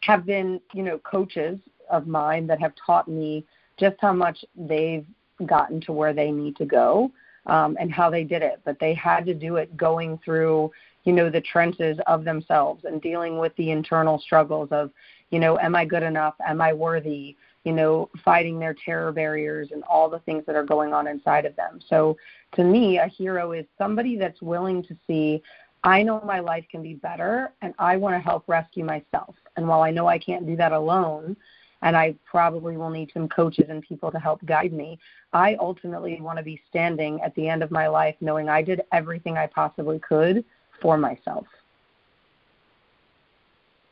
have 0.00 0.26
been, 0.26 0.60
you 0.72 0.82
know, 0.82 0.98
coaches 0.98 1.58
of 1.92 2.08
mine 2.08 2.46
that 2.48 2.60
have 2.60 2.72
taught 2.84 3.06
me 3.06 3.44
just 3.78 3.96
how 4.00 4.12
much 4.12 4.44
they've 4.56 5.06
gotten 5.46 5.80
to 5.82 5.92
where 5.92 6.12
they 6.12 6.30
need 6.30 6.56
to 6.56 6.64
go 6.64 7.10
um, 7.46 7.76
and 7.80 7.92
how 7.92 8.10
they 8.10 8.24
did 8.24 8.42
it. 8.42 8.60
But 8.64 8.78
they 8.80 8.94
had 8.94 9.26
to 9.26 9.34
do 9.34 9.56
it 9.56 9.76
going 9.76 10.18
through, 10.24 10.70
you 11.04 11.12
know, 11.12 11.30
the 11.30 11.40
trenches 11.40 11.98
of 12.06 12.24
themselves 12.24 12.84
and 12.84 13.00
dealing 13.00 13.38
with 13.38 13.54
the 13.56 13.70
internal 13.70 14.18
struggles 14.18 14.68
of, 14.70 14.90
you 15.30 15.38
know, 15.38 15.58
am 15.58 15.74
I 15.74 15.84
good 15.84 16.02
enough? 16.02 16.34
Am 16.46 16.60
I 16.60 16.72
worthy? 16.72 17.36
You 17.64 17.72
know, 17.72 18.10
fighting 18.24 18.58
their 18.58 18.74
terror 18.74 19.12
barriers 19.12 19.68
and 19.72 19.84
all 19.84 20.10
the 20.10 20.18
things 20.20 20.44
that 20.46 20.56
are 20.56 20.64
going 20.64 20.92
on 20.92 21.06
inside 21.06 21.44
of 21.44 21.54
them. 21.56 21.80
So 21.88 22.16
to 22.56 22.64
me, 22.64 22.98
a 22.98 23.06
hero 23.06 23.52
is 23.52 23.64
somebody 23.78 24.16
that's 24.16 24.42
willing 24.42 24.82
to 24.84 24.96
see, 25.06 25.42
I 25.84 26.02
know 26.02 26.20
my 26.24 26.40
life 26.40 26.64
can 26.70 26.82
be 26.82 26.94
better 26.94 27.52
and 27.62 27.72
I 27.78 27.96
want 27.96 28.14
to 28.14 28.20
help 28.20 28.44
rescue 28.48 28.84
myself. 28.84 29.34
And 29.56 29.66
while 29.66 29.82
I 29.82 29.90
know 29.90 30.06
I 30.06 30.18
can't 30.18 30.46
do 30.46 30.56
that 30.56 30.72
alone, 30.72 31.36
and 31.82 31.96
I 31.96 32.14
probably 32.24 32.76
will 32.76 32.90
need 32.90 33.10
some 33.12 33.28
coaches 33.28 33.66
and 33.68 33.82
people 33.82 34.10
to 34.10 34.18
help 34.18 34.44
guide 34.46 34.72
me. 34.72 34.98
I 35.32 35.56
ultimately 35.56 36.20
want 36.20 36.38
to 36.38 36.44
be 36.44 36.60
standing 36.70 37.20
at 37.20 37.34
the 37.34 37.48
end 37.48 37.62
of 37.62 37.70
my 37.70 37.88
life 37.88 38.14
knowing 38.20 38.48
I 38.48 38.62
did 38.62 38.82
everything 38.92 39.36
I 39.36 39.48
possibly 39.48 39.98
could 39.98 40.44
for 40.80 40.96
myself. 40.96 41.46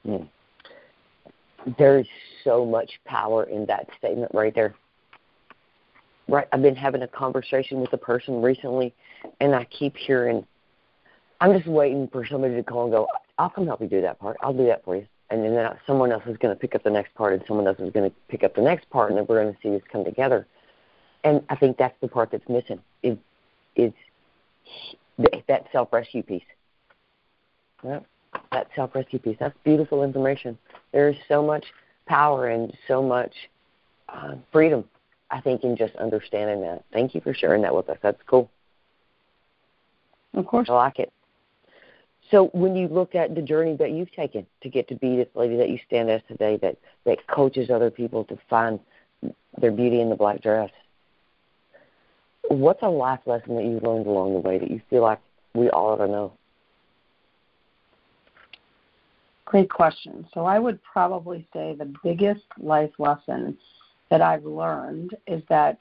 Mm. 0.07 0.29
There's 1.79 2.09
so 2.43 2.65
much 2.65 2.91
power 3.05 3.45
in 3.45 3.67
that 3.67 3.89
statement 3.99 4.31
right 4.33 4.55
there. 4.55 4.75
Right, 6.27 6.47
I've 6.53 6.63
been 6.63 6.77
having 6.77 7.03
a 7.03 7.09
conversation 7.09 7.81
with 7.81 7.93
a 7.93 7.99
person 7.99 8.41
recently, 8.41 8.95
and 9.41 9.55
I 9.55 9.65
keep 9.65 9.97
hearing, 9.97 10.47
"I'm 11.41 11.53
just 11.53 11.67
waiting 11.67 12.07
for 12.07 12.25
somebody 12.25 12.55
to 12.55 12.63
call 12.63 12.85
and 12.85 12.93
go. 12.93 13.09
I'll 13.37 13.51
come 13.51 13.67
help 13.67 13.81
you 13.81 13.89
do 13.89 14.01
that 14.03 14.21
part. 14.21 14.37
I'll 14.41 14.53
do 14.53 14.67
that 14.67 14.85
for 14.85 14.95
you." 14.97 15.07
And 15.31 15.45
then 15.45 15.71
someone 15.87 16.13
else 16.13 16.25
is 16.27 16.37
going 16.37 16.55
to 16.55 16.61
pick 16.61 16.75
up 16.75 16.83
the 16.83 16.91
next 16.91 17.15
part, 17.15 17.33
and 17.33 17.43
someone 17.47 17.67
else 17.67 17.79
is 17.79 17.93
going 17.93 18.11
to 18.11 18.17
pick 18.29 18.43
up 18.43 18.55
the 18.55 18.63
next 18.63 18.91
part, 18.91 19.11
and 19.11 19.19
then 19.19 19.27
we're 19.29 19.43
going 19.43 19.55
to 19.55 19.61
see 19.63 19.71
this 19.71 19.83
come 19.91 20.05
together. 20.05 20.47
And 21.23 21.43
I 21.49 21.57
think 21.57 21.77
that's 21.77 21.95
the 22.01 22.09
part 22.09 22.31
that's 22.31 22.49
missing 22.49 22.81
is 23.03 23.17
is 23.77 23.93
that 25.49 25.67
self 25.73 25.93
rescue 25.93 26.23
piece. 26.23 26.43
Yeah. 27.85 28.01
that 28.53 28.69
self 28.75 28.95
rescue 28.95 29.19
piece. 29.19 29.37
That's 29.39 29.57
beautiful 29.65 30.03
information. 30.03 30.59
There 30.93 31.09
is 31.09 31.17
so 31.29 31.45
much 31.45 31.65
power 32.07 32.49
and 32.49 32.73
so 32.89 33.03
much 33.03 33.33
uh, 34.09 34.35
freedom, 34.53 34.85
I 35.31 35.41
think, 35.41 35.63
in 35.63 35.77
just 35.77 35.95
understanding 35.97 36.63
that. 36.63 36.85
Thank 36.93 37.15
you 37.15 37.21
for 37.21 37.35
sharing 37.35 37.63
that 37.63 37.75
with 37.75 37.89
us. 37.89 37.99
That's 38.03 38.21
cool. 38.27 38.51
Of 40.35 40.47
course. 40.47 40.69
I 40.69 40.75
like 40.75 40.99
it. 40.99 41.13
So 42.31 42.47
when 42.53 42.77
you 42.77 42.87
look 42.89 43.15
at 43.15 43.35
the 43.35 43.43
journey 43.43 43.77
that 43.77 43.91
you've 43.91 44.13
taken 44.13 44.47
to 44.63 44.69
get 44.69 44.89
to 44.89 44.95
be 44.95 45.17
this 45.17 45.29
lady 45.35 45.57
that 45.57 45.69
you 45.69 45.79
stand 45.87 46.11
as 46.11 46.23
today 46.29 46.57
that, 46.59 46.77
that 47.05 47.27
coaches 47.27 47.71
other 47.71 47.91
people 47.91 48.25
to 48.25 48.39
find 48.49 48.79
their 49.61 49.73
beauty 49.73 50.01
in 50.01 50.11
the 50.11 50.17
black 50.17 50.41
dress, 50.41 50.71
what's 52.49 52.83
a 52.83 52.89
life 52.89 53.21
lesson 53.27 53.57
that 53.57 53.65
you've 53.65 53.83
learned 53.83 54.07
along 54.07 54.35
the 54.35 54.41
way 54.41 54.59
that 54.59 54.71
you 54.71 54.81
feel 54.89 55.03
like 55.03 55.19
we 55.55 55.69
all 55.71 55.91
ought 55.91 55.97
to 55.97 56.07
know? 56.07 56.33
Great 59.45 59.69
question. 59.69 60.25
So 60.33 60.45
I 60.45 60.61
would 60.61 60.81
probably 60.85 61.49
say 61.53 61.75
the 61.75 61.93
biggest 62.05 62.45
life 62.59 62.93
lesson 62.99 63.59
that 64.09 64.23
I've 64.23 64.45
learned 64.45 65.17
is 65.27 65.43
that 65.49 65.79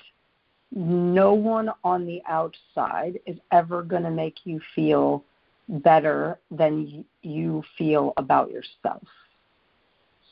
no 0.72 1.34
one 1.34 1.70
on 1.84 2.08
the 2.08 2.22
outside 2.28 3.20
is 3.28 3.38
ever 3.52 3.84
going 3.84 4.04
to 4.04 4.12
make 4.12 4.38
you 4.44 4.60
feel 4.76 5.24
better 5.70 6.40
than 6.50 7.06
you 7.22 7.64
feel 7.78 8.14
about 8.18 8.52
yourself. 8.52 9.04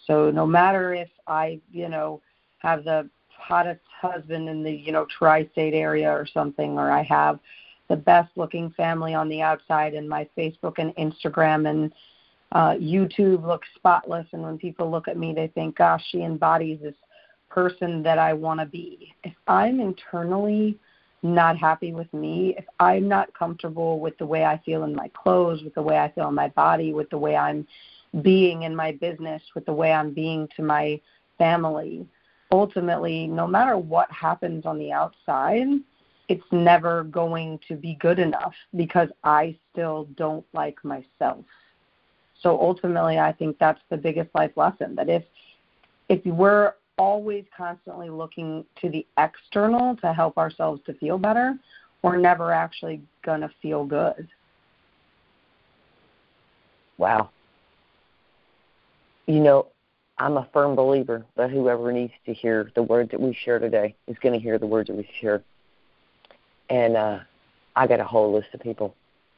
So 0.06 0.32
no 0.32 0.46
matter 0.46 0.94
if 0.94 1.10
I, 1.28 1.60
you 1.72 1.90
know, 1.90 2.22
have 2.60 2.84
the 2.84 3.10
hottest 3.30 3.82
husband 4.02 4.50
in 4.50 4.64
the, 4.64 4.72
you 4.72 4.92
know, 4.92 5.06
tri-state 5.06 5.74
area 5.74 6.10
or 6.10 6.26
something 6.26 6.78
or 6.78 6.92
I 6.92 7.04
have 7.04 7.40
the 7.88 7.96
best 7.96 8.32
looking 8.36 8.72
family 8.72 9.14
on 9.14 9.30
the 9.30 9.42
outside 9.42 9.94
and 9.94 10.10
my 10.10 10.28
Facebook 10.38 10.80
and 10.80 10.96
Instagram 10.96 11.70
and 11.70 11.94
uh, 12.54 12.72
YouTube 12.72 13.46
looks 13.46 13.68
spotless 13.76 14.26
and 14.32 14.42
when 14.42 14.58
people 14.58 14.90
look 14.90 15.08
at 15.08 15.18
me 15.18 15.34
they 15.34 15.48
think, 15.48 15.78
gosh, 15.78 16.04
she 16.10 16.24
embodies 16.24 16.80
this 16.82 16.96
person 17.50 18.02
that 18.04 18.18
I 18.18 18.34
want 18.34 18.60
to 18.60 18.66
be. 18.66 19.14
If 19.24 19.34
I'm 19.48 19.80
internally 19.80 20.78
not 21.24 21.58
happy 21.58 21.94
with 21.94 22.12
me, 22.14 22.56
if 22.58 22.66
I'm 22.80 23.08
not 23.08 23.34
comfortable 23.34 24.00
with 24.00 24.18
the 24.18 24.26
way 24.26 24.46
I 24.46 24.58
feel 24.66 24.84
in 24.84 24.96
my 24.96 25.10
clothes, 25.10 25.64
with 25.64 25.74
the 25.74 25.82
way 25.82 25.98
I 25.98 26.12
feel 26.12 26.28
in 26.28 26.36
my 26.36 26.50
body, 26.50 26.94
with 26.94 27.10
the 27.10 27.18
way 27.18 27.36
I'm 27.36 27.68
being 28.22 28.64
in 28.64 28.76
my 28.76 28.92
business, 28.94 29.42
with 29.56 29.66
the 29.66 29.74
way 29.74 29.92
I'm 29.92 30.14
being 30.14 30.48
to 30.56 30.64
my 30.64 31.00
family, 31.38 32.08
ultimately, 32.52 33.28
no 33.28 33.48
matter 33.48 33.78
what 33.78 34.10
happens 34.12 34.66
on 34.66 34.78
the 34.78 34.92
outside, 34.92 35.68
it's 36.30 36.44
never 36.52 37.04
going 37.04 37.60
to 37.68 37.76
be 37.76 37.96
good 37.96 38.20
enough 38.20 38.54
because 38.76 39.10
I 39.24 39.56
still 39.72 40.08
don't 40.16 40.46
like 40.54 40.84
myself. 40.84 41.46
So 42.42 42.60
ultimately, 42.60 43.18
I 43.18 43.32
think 43.32 43.58
that's 43.60 43.82
the 43.90 43.98
biggest 43.98 44.30
life 44.36 44.52
lesson 44.56 44.96
that 44.96 45.10
if 45.10 45.24
if 46.10 46.26
we're 46.26 46.74
always 46.98 47.46
constantly 47.56 48.10
looking 48.10 48.66
to 48.82 48.90
the 48.90 49.06
external 49.18 49.96
to 49.98 50.14
help 50.14 50.38
ourselves 50.38 50.82
to 50.86 50.94
feel 50.96 51.18
better, 51.18 51.58
we're 52.02 52.18
never 52.18 52.52
actually 52.52 53.02
going 53.24 53.42
to 53.42 53.50
feel 53.62 53.86
good. 53.86 54.28
Wow. 56.98 57.30
You 59.26 59.40
know, 59.40 59.68
I'm 60.18 60.38
a 60.38 60.48
firm 60.52 60.76
believer 60.76 61.26
that 61.36 61.52
whoever 61.52 61.92
needs 61.92 62.14
to 62.26 62.34
hear 62.34 62.72
the 62.76 62.82
words 62.82 63.12
that 63.12 63.20
we 63.20 63.38
share 63.46 63.60
today 63.60 63.96
is 64.08 64.18
going 64.20 64.34
to 64.34 64.40
hear 64.40 64.58
the 64.58 64.66
words 64.66 64.88
that 64.88 64.96
we 64.96 65.08
share. 65.22 65.44
And 66.70 66.98
uh, 66.98 67.20
I 67.76 67.88
got 67.88 68.00
a 68.00 68.04
whole 68.04 68.34
list 68.34 68.48
of 68.54 68.62
people 68.62 68.96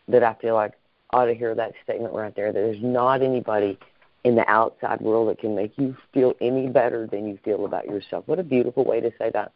that 0.08 0.24
I 0.24 0.36
feel 0.36 0.56
like 0.56 0.74
ought 1.12 1.26
to 1.26 1.34
hear 1.34 1.54
that 1.56 1.74
statement 1.84 2.14
right 2.14 2.34
there. 2.36 2.54
That 2.54 2.60
there's 2.60 2.82
not 2.82 3.22
anybody 3.22 3.78
in 4.24 4.36
the 4.36 4.48
outside 4.50 5.02
world 5.02 5.30
that 5.30 5.40
can 5.40 5.56
make 5.56 5.72
you 5.78 5.96
feel 6.14 6.34
any 6.42 6.68
better 6.68 7.08
than 7.08 7.28
you 7.28 7.40
feel 7.44 7.66
about 7.66 7.86
yourself. 7.86 8.24
What 8.28 8.40
a 8.40 8.44
beautiful 8.44 8.84
way 8.84 9.00
to 9.00 9.12
say 9.18 9.32
that. 9.34 9.52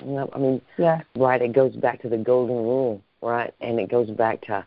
I 0.00 0.38
mean, 0.38 0.60
yeah, 0.76 1.00
right. 1.16 1.40
It 1.40 1.52
goes 1.52 1.74
back 1.76 2.02
to 2.02 2.08
the 2.08 2.18
golden 2.18 2.56
rule, 2.56 3.00
right? 3.22 3.54
And 3.60 3.80
it 3.80 3.90
goes 3.90 4.10
back 4.10 4.42
to 4.42 4.66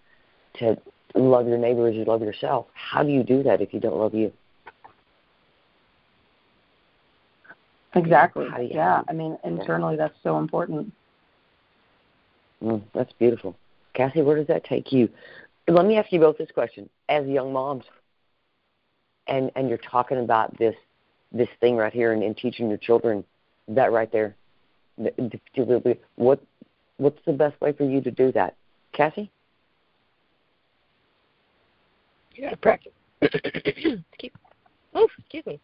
to 0.60 0.78
love 1.16 1.48
your 1.48 1.58
neighbor 1.58 1.88
as 1.88 1.96
you 1.96 2.04
love 2.06 2.22
yourself. 2.22 2.68
How 2.74 3.04
do 3.04 3.10
you 3.10 3.24
do 3.24 3.44
that 3.44 3.62
if 3.62 3.74
you 3.74 3.80
don't 3.80 3.98
love 3.98 4.14
you? 4.14 4.32
Exactly. 7.96 8.48
yeah. 8.72 9.02
I 9.08 9.14
mean, 9.14 9.38
internally, 9.44 9.96
that's 9.96 10.16
so 10.24 10.38
important. 10.38 10.92
Mm, 12.64 12.84
that's 12.94 13.12
beautiful. 13.14 13.56
Cassie, 13.94 14.22
where 14.22 14.38
does 14.38 14.48
that 14.48 14.64
take 14.64 14.92
you? 14.92 15.10
Let 15.70 15.86
me 15.86 15.98
ask 15.98 16.12
you 16.12 16.20
both 16.20 16.38
this 16.38 16.50
question: 16.52 16.90
As 17.10 17.28
young 17.28 17.54
moms, 17.54 17.86
and 19.28 19.52
and 19.56 19.70
you're 19.70 19.78
talking 19.78 20.18
about 20.18 20.58
this 20.58 20.76
this 21.32 21.50
thing 21.62 21.76
right 21.76 21.94
here, 21.94 22.12
and, 22.14 22.24
and 22.24 22.36
teaching 22.36 22.70
your 22.70 22.80
children 22.80 23.24
that 23.68 23.92
right 23.92 24.12
there, 24.12 24.36
what 26.16 26.42
what's 26.98 27.20
the 27.26 27.34
best 27.34 27.60
way 27.62 27.72
for 27.72 27.84
you 27.84 28.02
to 28.02 28.10
do 28.10 28.32
that, 28.32 28.56
Cassie? 28.94 29.30
You 32.34 32.46
got 32.46 32.52
to 32.52 32.58
practice. 32.58 32.94
oh, 34.96 35.08
excuse 35.20 35.46
me. 35.46 35.60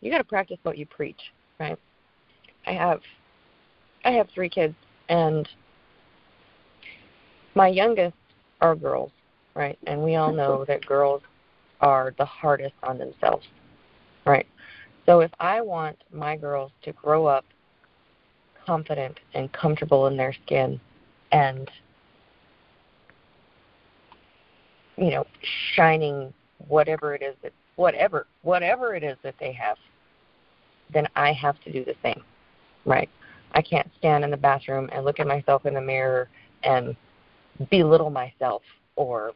You 0.00 0.10
got 0.10 0.18
to 0.18 0.24
practice 0.24 0.58
what 0.64 0.76
you 0.76 0.84
preach, 0.86 1.32
right? 1.58 1.78
I 2.66 2.72
have 2.72 3.00
I 4.04 4.10
have 4.10 4.28
three 4.34 4.50
kids, 4.50 4.74
and 5.08 5.48
my 7.54 7.68
youngest 7.68 8.16
are 8.60 8.74
girls, 8.74 9.12
right? 9.54 9.78
And 9.86 10.02
we 10.02 10.16
all 10.16 10.32
know 10.32 10.64
that 10.66 10.84
girls 10.84 11.22
are 11.80 12.14
the 12.18 12.24
hardest 12.24 12.74
on 12.82 12.98
themselves, 12.98 13.46
right? 14.24 14.46
So 15.06 15.20
if 15.20 15.30
I 15.38 15.60
want 15.60 15.98
my 16.12 16.36
girls 16.36 16.72
to 16.82 16.92
grow 16.92 17.26
up 17.26 17.44
confident 18.66 19.20
and 19.34 19.52
comfortable 19.52 20.06
in 20.06 20.16
their 20.16 20.34
skin 20.44 20.80
and 21.32 21.70
you 24.96 25.10
know 25.10 25.26
shining 25.74 26.32
whatever 26.68 27.14
it 27.14 27.22
is 27.22 27.34
that 27.42 27.52
whatever 27.76 28.26
whatever 28.42 28.94
it 28.94 29.02
is 29.02 29.16
that 29.22 29.34
they 29.38 29.52
have 29.52 29.76
then 30.92 31.06
i 31.16 31.32
have 31.32 31.60
to 31.60 31.72
do 31.72 31.84
the 31.84 31.94
same 32.02 32.22
right 32.86 33.10
i 33.52 33.60
can't 33.60 33.90
stand 33.98 34.24
in 34.24 34.30
the 34.30 34.36
bathroom 34.36 34.88
and 34.92 35.04
look 35.04 35.20
at 35.20 35.26
myself 35.26 35.66
in 35.66 35.74
the 35.74 35.80
mirror 35.80 36.28
and 36.62 36.96
belittle 37.70 38.10
myself 38.10 38.62
or 38.96 39.32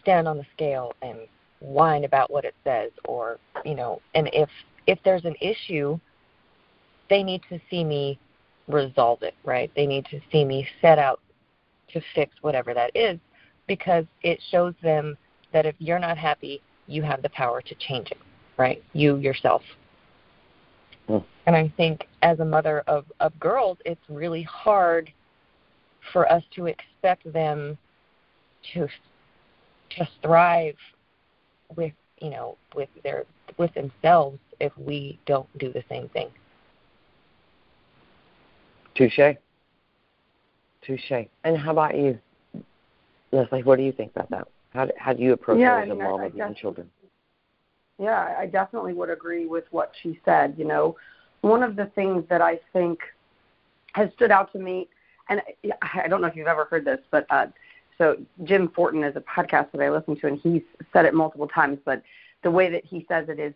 stand 0.00 0.28
on 0.28 0.36
the 0.36 0.46
scale 0.54 0.92
and 1.02 1.18
whine 1.60 2.04
about 2.04 2.30
what 2.30 2.44
it 2.44 2.54
says 2.64 2.90
or 3.04 3.38
you 3.64 3.74
know 3.74 4.00
and 4.14 4.30
if 4.32 4.48
if 4.86 4.98
there's 5.04 5.24
an 5.24 5.34
issue 5.40 5.98
they 7.10 7.22
need 7.22 7.42
to 7.48 7.58
see 7.70 7.84
me 7.84 8.18
resolve 8.68 9.22
it 9.22 9.34
right? 9.44 9.70
They 9.74 9.86
need 9.86 10.04
to 10.06 10.20
see 10.30 10.44
me 10.44 10.66
set 10.80 10.98
out 10.98 11.20
to 11.92 12.00
fix 12.14 12.34
whatever 12.42 12.74
that 12.74 12.90
is 12.94 13.18
because 13.66 14.04
it 14.22 14.40
shows 14.50 14.74
them 14.82 15.16
that 15.52 15.66
if 15.66 15.74
you're 15.78 15.98
not 15.98 16.18
happy 16.18 16.60
you 16.86 17.02
have 17.02 17.22
the 17.22 17.30
power 17.30 17.60
to 17.62 17.74
change 17.74 18.10
it 18.10 18.18
right? 18.56 18.82
You 18.92 19.16
yourself. 19.16 19.62
Mm. 21.08 21.24
and 21.46 21.56
i 21.56 21.72
think 21.78 22.06
as 22.20 22.38
a 22.40 22.44
mother 22.44 22.80
of 22.86 23.06
of 23.20 23.38
girls 23.40 23.78
it's 23.86 24.00
really 24.10 24.42
hard 24.42 25.10
for 26.12 26.30
us 26.30 26.42
to 26.54 26.66
expect 26.66 27.32
them 27.32 27.78
to 28.74 28.86
to 29.90 30.08
thrive 30.22 30.76
with 31.76 31.92
you 32.20 32.30
know 32.30 32.56
with 32.74 32.88
their 33.02 33.24
with 33.58 33.72
themselves 33.74 34.38
if 34.60 34.72
we 34.78 35.18
don't 35.26 35.46
do 35.58 35.72
the 35.72 35.84
same 35.88 36.08
thing. 36.10 36.28
Touche. 38.94 39.36
Touche. 40.82 41.28
And 41.44 41.56
how 41.56 41.70
about 41.72 41.96
you, 41.96 42.18
Leslie? 43.30 43.62
What 43.62 43.76
do 43.76 43.84
you 43.84 43.92
think 43.92 44.12
about 44.16 44.30
that? 44.30 44.48
How 44.70 44.86
do, 44.86 44.92
how 44.98 45.12
do 45.12 45.22
you 45.22 45.32
approach 45.32 45.60
yeah, 45.60 45.80
it 45.80 45.84
as 45.84 45.90
a 45.90 45.94
mom 45.94 46.20
of 46.22 46.34
young 46.34 46.54
children? 46.54 46.90
Yeah, 48.00 48.34
I 48.38 48.46
definitely 48.46 48.92
would 48.94 49.10
agree 49.10 49.46
with 49.46 49.64
what 49.70 49.92
she 50.02 50.20
said. 50.24 50.54
You 50.56 50.64
know, 50.64 50.96
one 51.42 51.62
of 51.62 51.76
the 51.76 51.86
things 51.94 52.24
that 52.28 52.40
I 52.40 52.58
think 52.72 52.98
has 53.92 54.10
stood 54.16 54.30
out 54.30 54.52
to 54.52 54.58
me 54.58 54.88
and 55.28 55.42
I 55.82 56.08
don't 56.08 56.20
know 56.20 56.26
if 56.26 56.36
you've 56.36 56.46
ever 56.46 56.64
heard 56.64 56.84
this, 56.84 57.00
but 57.10 57.26
uh, 57.30 57.46
so 57.98 58.16
Jim 58.44 58.70
Fortin 58.74 59.02
is 59.04 59.16
a 59.16 59.20
podcast 59.20 59.72
that 59.72 59.82
I 59.82 59.90
listen 59.90 60.18
to, 60.20 60.26
and 60.28 60.40
he's 60.40 60.62
said 60.92 61.04
it 61.04 61.14
multiple 61.14 61.48
times. 61.48 61.78
But 61.84 62.02
the 62.42 62.50
way 62.50 62.70
that 62.70 62.84
he 62.84 63.04
says 63.08 63.28
it 63.28 63.40
is, 63.40 63.52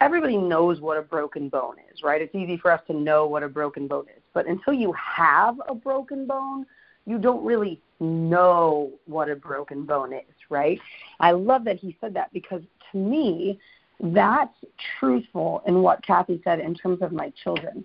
everybody 0.00 0.36
knows 0.36 0.80
what 0.80 0.96
a 0.96 1.02
broken 1.02 1.48
bone 1.48 1.76
is, 1.92 2.02
right? 2.02 2.22
It's 2.22 2.34
easy 2.34 2.56
for 2.56 2.70
us 2.70 2.80
to 2.86 2.94
know 2.94 3.26
what 3.26 3.42
a 3.42 3.48
broken 3.48 3.88
bone 3.88 4.06
is, 4.16 4.22
but 4.32 4.46
until 4.46 4.72
you 4.72 4.92
have 4.92 5.60
a 5.68 5.74
broken 5.74 6.26
bone, 6.26 6.64
you 7.04 7.18
don't 7.18 7.44
really 7.44 7.80
know 8.00 8.92
what 9.06 9.28
a 9.28 9.36
broken 9.36 9.84
bone 9.84 10.12
is, 10.12 10.34
right? 10.50 10.80
I 11.18 11.32
love 11.32 11.64
that 11.64 11.78
he 11.78 11.96
said 12.00 12.14
that 12.14 12.32
because 12.32 12.62
to 12.92 12.98
me, 12.98 13.58
that's 14.00 14.54
truthful 14.98 15.62
in 15.66 15.82
what 15.82 16.04
Kathy 16.04 16.40
said 16.44 16.60
in 16.60 16.74
terms 16.74 17.00
of 17.02 17.12
my 17.12 17.32
children. 17.42 17.84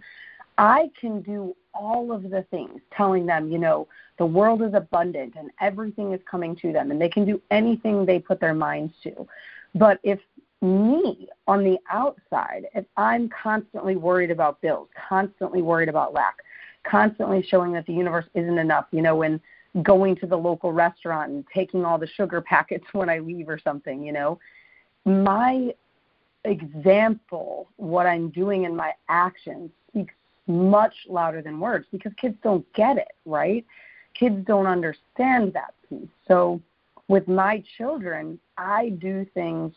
I 0.61 0.91
can 0.99 1.23
do 1.23 1.55
all 1.73 2.11
of 2.11 2.29
the 2.29 2.45
things, 2.51 2.81
telling 2.95 3.25
them, 3.25 3.51
you 3.51 3.57
know, 3.57 3.87
the 4.19 4.25
world 4.27 4.61
is 4.61 4.75
abundant 4.75 5.33
and 5.35 5.49
everything 5.59 6.13
is 6.13 6.19
coming 6.29 6.55
to 6.57 6.71
them 6.71 6.91
and 6.91 7.01
they 7.01 7.09
can 7.09 7.25
do 7.25 7.41
anything 7.49 8.05
they 8.05 8.19
put 8.19 8.39
their 8.39 8.53
minds 8.53 8.93
to. 9.01 9.27
But 9.73 9.99
if 10.03 10.19
me 10.61 11.27
on 11.47 11.63
the 11.63 11.79
outside, 11.89 12.67
if 12.75 12.85
I'm 12.95 13.27
constantly 13.29 13.95
worried 13.95 14.29
about 14.29 14.61
bills, 14.61 14.89
constantly 15.09 15.63
worried 15.63 15.89
about 15.89 16.13
lack, 16.13 16.35
constantly 16.83 17.41
showing 17.41 17.73
that 17.73 17.87
the 17.87 17.93
universe 17.93 18.25
isn't 18.35 18.59
enough, 18.59 18.85
you 18.91 19.01
know, 19.01 19.15
when 19.15 19.41
going 19.81 20.15
to 20.17 20.27
the 20.27 20.37
local 20.37 20.71
restaurant 20.71 21.31
and 21.31 21.43
taking 21.51 21.83
all 21.85 21.97
the 21.97 22.05
sugar 22.05 22.39
packets 22.47 22.85
when 22.91 23.09
I 23.09 23.17
leave 23.17 23.49
or 23.49 23.57
something, 23.57 24.03
you 24.03 24.11
know, 24.11 24.37
my 25.05 25.73
example, 26.43 27.67
what 27.77 28.05
I'm 28.05 28.29
doing 28.29 28.65
in 28.65 28.75
my 28.75 28.91
actions 29.09 29.71
speaks 29.89 30.13
much 30.47 30.93
louder 31.07 31.41
than 31.41 31.59
words 31.59 31.85
because 31.91 32.11
kids 32.19 32.35
don't 32.43 32.65
get 32.73 32.97
it, 32.97 33.13
right? 33.25 33.65
Kids 34.13 34.45
don't 34.45 34.67
understand 34.67 35.53
that 35.53 35.73
piece. 35.87 36.07
So 36.27 36.61
with 37.07 37.27
my 37.27 37.63
children, 37.77 38.39
I 38.57 38.89
do 38.89 39.25
things 39.33 39.73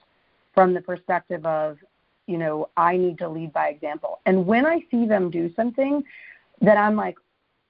from 0.54 0.74
the 0.74 0.80
perspective 0.80 1.44
of, 1.44 1.78
you 2.26 2.38
know, 2.38 2.68
I 2.76 2.96
need 2.96 3.18
to 3.18 3.28
lead 3.28 3.52
by 3.52 3.68
example. 3.68 4.20
And 4.24 4.46
when 4.46 4.64
I 4.64 4.84
see 4.90 5.06
them 5.06 5.30
do 5.30 5.52
something 5.54 6.02
that 6.60 6.76
I'm 6.78 6.96
like, 6.96 7.16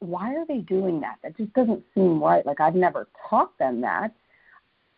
why 0.01 0.35
are 0.35 0.47
they 0.47 0.59
doing 0.59 1.01
that? 1.01 1.17
That 1.23 1.37
just 1.37 1.53
doesn't 1.55 1.83
seem 1.95 2.23
right. 2.23 2.45
Like 2.45 2.61
I've 2.61 2.75
never 2.75 3.09
taught 3.29 3.57
them 3.59 3.81
that. 3.81 4.13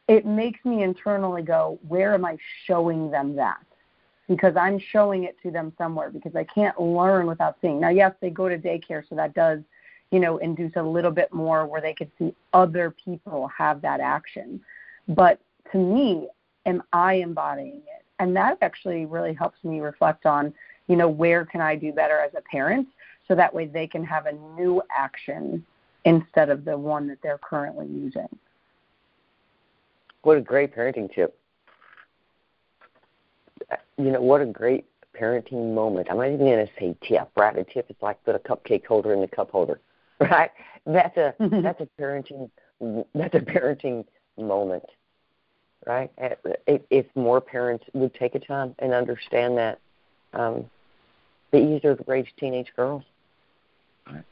It 0.09 0.27
makes 0.27 0.65
me 0.65 0.83
internally 0.83 1.43
go, 1.43 1.79
where 1.87 2.15
am 2.15 2.25
I 2.25 2.37
showing 2.65 3.11
them 3.11 3.37
that? 3.37 3.65
Because 4.29 4.57
I'm 4.57 4.79
showing 4.79 5.25
it 5.25 5.37
to 5.43 5.51
them 5.51 5.73
somewhere 5.79 6.11
because 6.11 6.35
I 6.35 6.45
can't 6.45 6.81
learn 6.81 7.27
without 7.27 7.57
seeing. 7.61 7.81
Now, 7.81 7.91
yes, 7.91 8.13
they 8.21 8.31
go 8.31 8.49
to 8.49 8.59
daycare, 8.59 9.09
so 9.09 9.15
that 9.15 9.35
does, 9.35 9.61
you 10.11 10.19
know, 10.19 10.39
induce 10.39 10.73
a 10.77 10.83
little 10.83 11.13
bit 11.13 11.33
more 11.33 11.67
where 11.67 11.81
they 11.81 11.95
could 11.95 12.11
see 12.19 12.35
other 12.53 12.91
people 12.91 13.49
have 13.57 13.81
that 13.83 14.01
action. 14.01 14.61
But 15.09 15.41
to 15.73 15.79
me, 15.79 16.29
am 16.65 16.83
I 16.93 17.15
embodying 17.15 17.83
it? 17.87 18.05
And 18.19 18.35
that 18.37 18.59
actually 18.63 19.07
really 19.07 19.35
helps 19.35 19.63
me 19.63 19.81
reflect 19.81 20.27
on, 20.27 20.53
you 20.89 20.97
know, 20.97 21.09
where 21.09 21.45
can 21.45 21.61
I 21.61 21.77
do 21.77 21.93
better 21.93 22.19
as 22.19 22.33
a 22.37 22.41
parent 22.41 22.89
so 23.29 23.35
that 23.35 23.53
way 23.53 23.67
they 23.67 23.87
can 23.87 24.05
have 24.05 24.27
a 24.27 24.33
new 24.33 24.83
action 24.97 25.65
instead 26.05 26.51
of 26.51 26.65
the 26.65 26.77
one 26.77 27.09
that 27.09 27.19
they're 27.23 27.39
currently 27.39 27.87
using. 27.87 28.29
What 30.23 30.39
a 30.39 30.41
great 30.41 30.75
parenting 30.75 31.13
tip. 31.13 31.39
You 33.99 34.13
know, 34.13 34.21
what 34.21 34.41
a 34.41 34.47
great 34.47 34.87
parenting 35.19 35.75
moment. 35.75 36.09
I'm 36.11 36.19
not 36.19 36.27
even 36.27 36.39
going 36.39 36.67
to 36.67 36.73
say 36.79 36.97
tip, 37.03 37.31
right? 37.37 37.57
A 37.57 37.65
tip 37.65 37.91
is 37.91 37.97
like 38.03 38.23
put 38.25 38.35
a 38.35 38.39
cupcake 38.39 38.87
holder 38.87 39.13
in 39.13 39.21
the 39.21 39.29
cup 39.29 39.51
holder, 39.51 39.81
right? 40.21 40.51
That's 40.85 41.17
a 41.17 41.35
that's 41.39 41.81
a 41.81 41.89
parenting 42.01 42.51
that's 43.15 43.35
a 43.35 43.41
parenting 43.41 44.05
moment 44.37 44.85
right? 45.87 46.11
If 46.67 47.07
more 47.15 47.41
parents 47.41 47.85
would 47.95 48.15
take 48.15 48.35
a 48.35 48.41
time 48.41 48.75
and 48.81 48.93
understand 48.93 49.57
that, 49.57 49.79
um, 50.33 50.69
the 51.53 51.59
easier 51.59 51.95
to 51.95 52.05
raise 52.07 52.27
teenage 52.39 52.73
girls. 52.75 53.05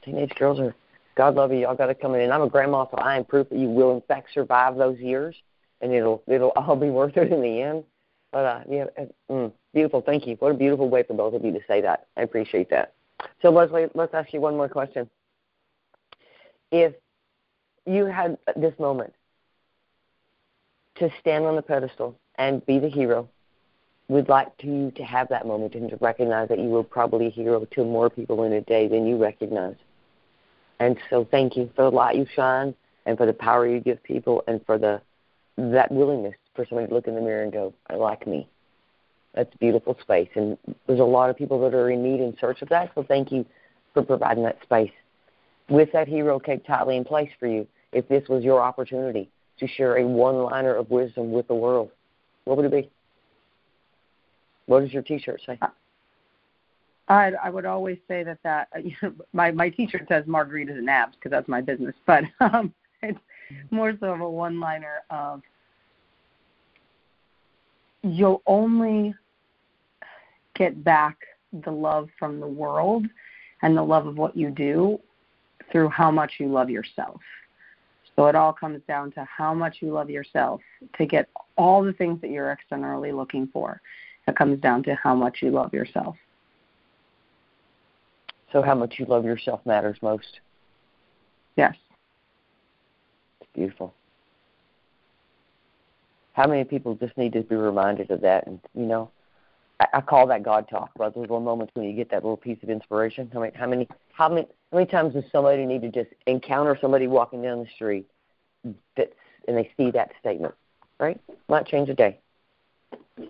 Teenage 0.04 0.34
girls 0.34 0.58
are, 0.58 0.74
God 1.16 1.36
love 1.36 1.52
you, 1.52 1.60
y'all 1.60 1.76
got 1.76 1.86
to 1.86 1.94
come 1.94 2.14
in. 2.14 2.22
And 2.22 2.32
I'm 2.32 2.42
a 2.42 2.48
grandma, 2.48 2.86
so 2.90 2.96
I 2.96 3.16
am 3.16 3.24
proof 3.24 3.48
that 3.48 3.58
you 3.58 3.68
will 3.68 3.94
in 3.94 4.00
fact 4.02 4.28
survive 4.34 4.76
those 4.76 4.98
years, 4.98 5.34
and 5.80 5.92
it'll 5.92 6.22
it'll 6.26 6.50
all 6.50 6.76
be 6.76 6.90
worth 6.90 7.16
it 7.16 7.32
in 7.32 7.40
the 7.40 7.62
end. 7.62 7.84
Uh, 8.34 8.62
yeah, 8.68 8.84
mm, 9.30 9.52
beautiful. 9.72 10.00
Thank 10.00 10.26
you. 10.26 10.36
What 10.40 10.50
a 10.50 10.54
beautiful 10.54 10.90
way 10.90 11.04
for 11.04 11.14
both 11.14 11.34
of 11.34 11.44
you 11.44 11.52
to 11.52 11.60
say 11.68 11.80
that. 11.82 12.08
I 12.16 12.22
appreciate 12.22 12.68
that. 12.70 12.92
So 13.40 13.50
Leslie, 13.50 13.86
let's 13.94 14.12
ask 14.12 14.32
you 14.34 14.40
one 14.40 14.56
more 14.56 14.68
question. 14.68 15.08
If 16.72 16.94
you 17.86 18.06
had 18.06 18.36
this 18.56 18.76
moment 18.78 19.14
to 20.96 21.10
stand 21.20 21.44
on 21.44 21.56
the 21.56 21.62
pedestal 21.62 22.16
and 22.36 22.64
be 22.66 22.78
the 22.78 22.88
hero. 22.88 23.28
We'd 24.08 24.28
like 24.28 24.56
to 24.58 24.90
to 24.92 25.02
have 25.02 25.28
that 25.30 25.46
moment 25.46 25.74
and 25.74 25.88
to 25.90 25.96
recognize 25.96 26.48
that 26.48 26.58
you 26.58 26.68
were 26.68 26.84
probably 26.84 27.26
a 27.26 27.30
hero 27.30 27.64
to 27.64 27.84
more 27.84 28.10
people 28.10 28.44
in 28.44 28.52
a 28.52 28.60
day 28.60 28.86
than 28.86 29.06
you 29.06 29.16
recognize. 29.16 29.76
And 30.78 30.96
so 31.08 31.26
thank 31.30 31.56
you 31.56 31.70
for 31.74 31.90
the 31.90 31.96
light 31.96 32.16
you 32.16 32.26
shine 32.34 32.74
and 33.06 33.16
for 33.16 33.26
the 33.26 33.32
power 33.32 33.66
you 33.66 33.80
give 33.80 34.02
people 34.02 34.44
and 34.46 34.64
for 34.66 34.78
the 34.78 35.00
that 35.56 35.90
willingness 35.90 36.34
for 36.54 36.66
somebody 36.66 36.88
to 36.88 36.94
look 36.94 37.06
in 37.06 37.14
the 37.14 37.20
mirror 37.20 37.42
and 37.42 37.52
go, 37.52 37.74
I 37.88 37.94
like 37.94 38.26
me. 38.26 38.48
That's 39.34 39.52
a 39.54 39.58
beautiful 39.58 39.96
space. 40.00 40.28
And 40.34 40.56
there's 40.86 41.00
a 41.00 41.04
lot 41.04 41.30
of 41.30 41.36
people 41.36 41.60
that 41.60 41.74
are 41.74 41.90
in 41.90 42.02
need 42.02 42.20
in 42.20 42.36
search 42.40 42.62
of 42.62 42.68
that. 42.68 42.92
So 42.94 43.02
thank 43.02 43.32
you 43.32 43.44
for 43.92 44.02
providing 44.02 44.44
that 44.44 44.58
space. 44.62 44.92
With 45.68 45.90
that 45.92 46.08
hero 46.08 46.38
cake 46.38 46.66
tightly 46.66 46.96
in 46.96 47.04
place 47.04 47.30
for 47.40 47.46
you, 47.46 47.66
if 47.92 48.06
this 48.08 48.28
was 48.28 48.44
your 48.44 48.60
opportunity 48.60 49.28
to 49.58 49.66
share 49.66 49.96
a 49.96 50.06
one 50.06 50.36
liner 50.42 50.74
of 50.74 50.90
wisdom 50.90 51.32
with 51.32 51.48
the 51.48 51.54
world, 51.54 51.90
what 52.44 52.56
would 52.56 52.66
it 52.66 52.72
be? 52.72 52.90
What 54.66 54.80
does 54.80 54.92
your 54.92 55.02
T-shirt 55.02 55.40
say? 55.46 55.58
I, 57.08 57.32
I 57.42 57.50
would 57.50 57.66
always 57.66 57.98
say 58.08 58.22
that 58.24 58.38
that 58.44 58.68
you 58.84 58.94
know, 59.02 59.12
my 59.32 59.50
my 59.50 59.68
T-shirt 59.68 60.06
says 60.08 60.24
margaritas 60.24 60.78
and 60.78 60.88
abs 60.88 61.16
because 61.16 61.30
that's 61.30 61.48
my 61.48 61.60
business, 61.60 61.94
but 62.06 62.24
um, 62.40 62.72
it's 63.02 63.18
more 63.70 63.94
so 64.00 64.12
of 64.12 64.20
a 64.20 64.28
one-liner 64.28 65.02
of 65.10 65.42
you'll 68.04 68.42
only 68.46 69.14
get 70.54 70.84
back 70.84 71.16
the 71.64 71.70
love 71.70 72.08
from 72.18 72.38
the 72.38 72.46
world 72.46 73.06
and 73.62 73.76
the 73.76 73.82
love 73.82 74.06
of 74.06 74.16
what 74.18 74.36
you 74.36 74.50
do 74.50 74.98
through 75.72 75.88
how 75.88 76.10
much 76.10 76.34
you 76.38 76.48
love 76.48 76.68
yourself. 76.68 77.20
So 78.14 78.26
it 78.26 78.36
all 78.36 78.52
comes 78.52 78.82
down 78.86 79.10
to 79.12 79.24
how 79.24 79.54
much 79.54 79.78
you 79.80 79.92
love 79.92 80.10
yourself 80.10 80.60
to 80.98 81.06
get 81.06 81.28
all 81.56 81.82
the 81.82 81.92
things 81.94 82.20
that 82.20 82.30
you're 82.30 82.52
externally 82.52 83.10
looking 83.10 83.48
for. 83.52 83.80
It 84.28 84.36
comes 84.36 84.60
down 84.60 84.82
to 84.84 84.94
how 84.94 85.14
much 85.14 85.38
you 85.40 85.50
love 85.50 85.72
yourself. 85.72 86.16
So 88.52 88.62
how 88.62 88.74
much 88.74 88.96
you 88.98 89.06
love 89.06 89.24
yourself 89.24 89.60
matters 89.64 89.96
most. 90.00 90.40
Yes. 91.56 91.74
It's 93.40 93.50
beautiful. 93.52 93.94
How 96.34 96.46
many 96.46 96.64
people 96.64 96.94
just 96.96 97.16
need 97.16 97.32
to 97.32 97.42
be 97.42 97.56
reminded 97.56 98.10
of 98.10 98.20
that? 98.20 98.46
And 98.46 98.60
you 98.74 98.84
know, 98.84 99.10
I, 99.80 99.86
I 99.94 100.00
call 100.00 100.26
that 100.26 100.42
God 100.42 100.68
talk. 100.68 100.90
Right? 100.98 101.12
Those 101.14 101.22
little 101.22 101.40
moments 101.40 101.72
when 101.74 101.88
you 101.88 101.94
get 101.94 102.10
that 102.10 102.22
little 102.22 102.36
piece 102.36 102.58
of 102.62 102.70
inspiration. 102.70 103.30
How 103.32 103.40
many? 103.40 103.52
How 103.54 103.66
many? 103.66 103.88
How 104.12 104.28
many? 104.28 104.46
How 104.70 104.78
many 104.78 104.90
times 104.90 105.14
does 105.14 105.24
somebody 105.32 105.64
need 105.64 105.82
to 105.82 105.90
just 105.90 106.10
encounter 106.26 106.76
somebody 106.80 107.06
walking 107.06 107.42
down 107.42 107.60
the 107.60 107.68
street 107.74 108.06
that 108.96 109.12
and 109.46 109.56
they 109.56 109.70
see 109.76 109.90
that 109.92 110.10
statement, 110.20 110.54
right? 110.98 111.20
Might 111.48 111.66
change 111.66 111.88
a 111.88 111.94
day, 111.94 112.18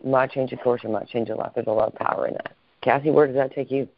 might 0.05 0.31
change 0.31 0.53
a 0.53 0.57
course, 0.57 0.85
or 0.85 0.90
might 0.90 1.09
change 1.09 1.29
a 1.29 1.35
life. 1.35 1.53
There's 1.55 1.67
a 1.67 1.73
lot 1.73 1.88
of 1.88 1.95
power 1.95 2.27
in 2.27 2.35
that. 2.35 2.57
Kathy, 2.83 3.11
where 3.11 3.27
does 3.27 3.37
that 3.37 3.55
take 3.55 3.71
you? 3.71 3.88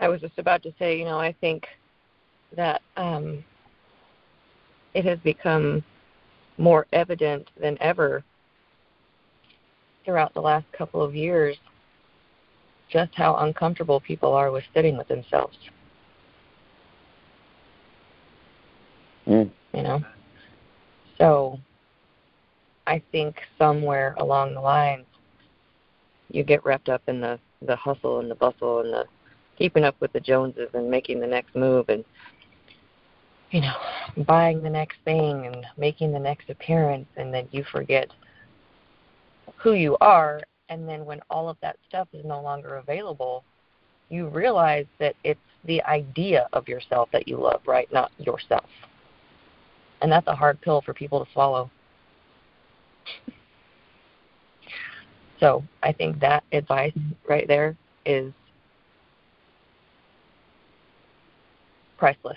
I 0.00 0.08
was 0.08 0.20
just 0.20 0.38
about 0.38 0.62
to 0.64 0.72
say, 0.78 0.98
you 0.98 1.04
know, 1.04 1.18
I 1.18 1.34
think 1.40 1.66
that 2.56 2.82
um, 2.96 3.44
it 4.94 5.04
has 5.04 5.18
become 5.20 5.84
more 6.58 6.86
evident 6.92 7.50
than 7.60 7.76
ever 7.80 8.22
throughout 10.04 10.34
the 10.34 10.40
last 10.40 10.66
couple 10.72 11.02
of 11.02 11.14
years 11.14 11.56
just 12.90 13.14
how 13.14 13.36
uncomfortable 13.36 14.00
people 14.00 14.32
are 14.32 14.50
with 14.50 14.64
sitting 14.74 14.96
with 14.96 15.08
themselves. 15.08 15.56
Mm. 19.26 19.50
You 19.72 19.82
know? 19.82 20.00
So 21.18 21.58
I 22.86 23.02
think 23.10 23.36
somewhere 23.58 24.14
along 24.18 24.54
the 24.54 24.60
lines 24.60 25.06
you 26.30 26.44
get 26.44 26.64
wrapped 26.64 26.88
up 26.88 27.02
in 27.06 27.20
the 27.20 27.38
the 27.62 27.76
hustle 27.76 28.20
and 28.20 28.30
the 28.30 28.34
bustle 28.34 28.80
and 28.80 28.92
the 28.92 29.04
keeping 29.56 29.84
up 29.84 29.94
with 30.00 30.12
the 30.12 30.20
Joneses 30.20 30.68
and 30.74 30.90
making 30.90 31.20
the 31.20 31.26
next 31.26 31.54
move 31.54 31.88
and 31.88 32.04
you 33.54 33.60
know 33.60 34.24
buying 34.26 34.62
the 34.62 34.68
next 34.70 34.96
thing 35.04 35.46
and 35.46 35.64
making 35.78 36.12
the 36.12 36.18
next 36.18 36.50
appearance 36.50 37.06
and 37.16 37.32
then 37.32 37.48
you 37.52 37.64
forget 37.70 38.10
who 39.56 39.72
you 39.72 39.96
are 40.00 40.40
and 40.68 40.88
then 40.88 41.04
when 41.04 41.20
all 41.30 41.48
of 41.48 41.56
that 41.62 41.76
stuff 41.88 42.08
is 42.12 42.24
no 42.24 42.42
longer 42.42 42.76
available 42.76 43.44
you 44.10 44.28
realize 44.28 44.86
that 44.98 45.14
it's 45.24 45.40
the 45.66 45.82
idea 45.84 46.48
of 46.52 46.68
yourself 46.68 47.08
that 47.12 47.28
you 47.28 47.36
love 47.36 47.60
right 47.66 47.90
not 47.92 48.10
yourself 48.18 48.68
and 50.04 50.12
that's 50.12 50.26
a 50.26 50.34
hard 50.34 50.60
pill 50.60 50.82
for 50.82 50.92
people 50.92 51.24
to 51.24 51.32
swallow. 51.32 51.70
so 55.40 55.64
I 55.82 55.92
think 55.92 56.20
that 56.20 56.44
advice 56.52 56.92
right 57.26 57.48
there 57.48 57.74
is 58.04 58.30
priceless. 61.96 62.36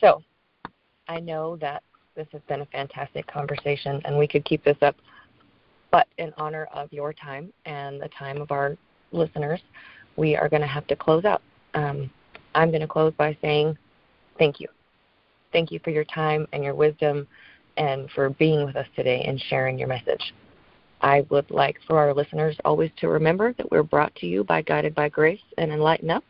So 0.00 0.22
I 1.08 1.20
know 1.20 1.56
that 1.56 1.82
this 2.16 2.26
has 2.32 2.40
been 2.48 2.62
a 2.62 2.66
fantastic 2.66 3.26
conversation 3.26 4.00
and 4.04 4.16
we 4.16 4.26
could 4.26 4.44
keep 4.44 4.64
this 4.64 4.76
up, 4.82 4.96
but 5.90 6.06
in 6.18 6.32
honor 6.36 6.68
of 6.72 6.92
your 6.92 7.12
time 7.12 7.52
and 7.66 8.00
the 8.00 8.08
time 8.08 8.40
of 8.40 8.50
our 8.50 8.76
listeners, 9.12 9.60
we 10.16 10.36
are 10.36 10.48
going 10.48 10.62
to 10.62 10.68
have 10.68 10.86
to 10.88 10.96
close 10.96 11.24
out. 11.24 11.42
Um, 11.74 12.10
I'm 12.54 12.70
going 12.70 12.80
to 12.80 12.88
close 12.88 13.12
by 13.16 13.36
saying 13.40 13.76
thank 14.38 14.60
you. 14.60 14.68
Thank 15.52 15.70
you 15.70 15.80
for 15.82 15.90
your 15.90 16.04
time 16.04 16.46
and 16.52 16.62
your 16.62 16.74
wisdom 16.74 17.26
and 17.76 18.10
for 18.10 18.30
being 18.30 18.64
with 18.64 18.76
us 18.76 18.86
today 18.96 19.24
and 19.26 19.40
sharing 19.48 19.78
your 19.78 19.88
message. 19.88 20.34
I 21.02 21.24
would 21.30 21.50
like 21.50 21.78
for 21.86 21.98
our 21.98 22.12
listeners 22.12 22.56
always 22.64 22.90
to 22.98 23.08
remember 23.08 23.54
that 23.54 23.70
we're 23.70 23.82
brought 23.82 24.14
to 24.16 24.26
you 24.26 24.44
by 24.44 24.62
Guided 24.62 24.94
by 24.94 25.08
Grace 25.08 25.40
and 25.56 25.72
Enlighten 25.72 26.10
Up. 26.10 26.24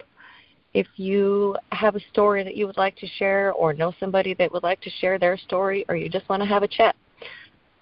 If 0.73 0.87
you 0.97 1.57
have 1.73 1.97
a 1.97 2.01
story 2.13 2.45
that 2.45 2.57
you 2.57 2.67
would 2.67 2.77
like 2.77 2.97
to 2.97 3.07
share 3.07 3.53
or 3.53 3.73
know 3.73 3.93
somebody 3.99 4.35
that 4.35 4.53
would 4.53 4.63
like 4.63 4.81
to 4.83 4.91
share 4.91 5.19
their 5.19 5.37
story 5.37 5.85
or 5.89 5.97
you 5.97 6.09
just 6.09 6.29
want 6.29 6.43
to 6.43 6.49
have 6.49 6.63
a 6.63 6.69
chat, 6.69 6.95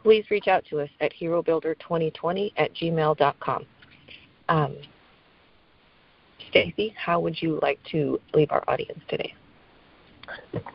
please 0.02 0.24
reach 0.30 0.48
out 0.48 0.64
to 0.70 0.80
us 0.80 0.88
at 1.00 1.12
herobuilder2020 1.20 2.52
at 2.56 2.74
gmail.com. 2.74 3.66
Um, 4.48 4.76
Stacy, 6.48 6.94
how 6.96 7.20
would 7.20 7.40
you 7.42 7.58
like 7.60 7.78
to 7.90 8.18
leave 8.32 8.50
our 8.50 8.64
audience 8.68 9.00
today? 9.08 9.34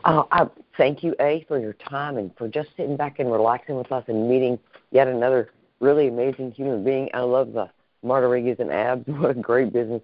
Uh, 0.04 0.22
I 0.30 0.46
thank 0.76 1.02
you, 1.02 1.14
A, 1.20 1.44
for 1.48 1.58
your 1.58 1.72
time 1.74 2.18
and 2.18 2.30
for 2.36 2.48
just 2.48 2.70
sitting 2.76 2.96
back 2.96 3.18
and 3.18 3.30
relaxing 3.30 3.76
with 3.76 3.90
us 3.90 4.04
and 4.08 4.28
meeting 4.28 4.58
yet 4.90 5.08
another 5.08 5.50
really 5.80 6.08
amazing 6.08 6.52
human 6.52 6.84
being. 6.84 7.08
I 7.14 7.20
love 7.20 7.52
the 7.52 7.70
Margaritas 8.04 8.60
and 8.60 8.70
Abs. 8.70 9.04
What 9.08 9.30
a 9.30 9.34
great 9.34 9.72
business. 9.72 10.02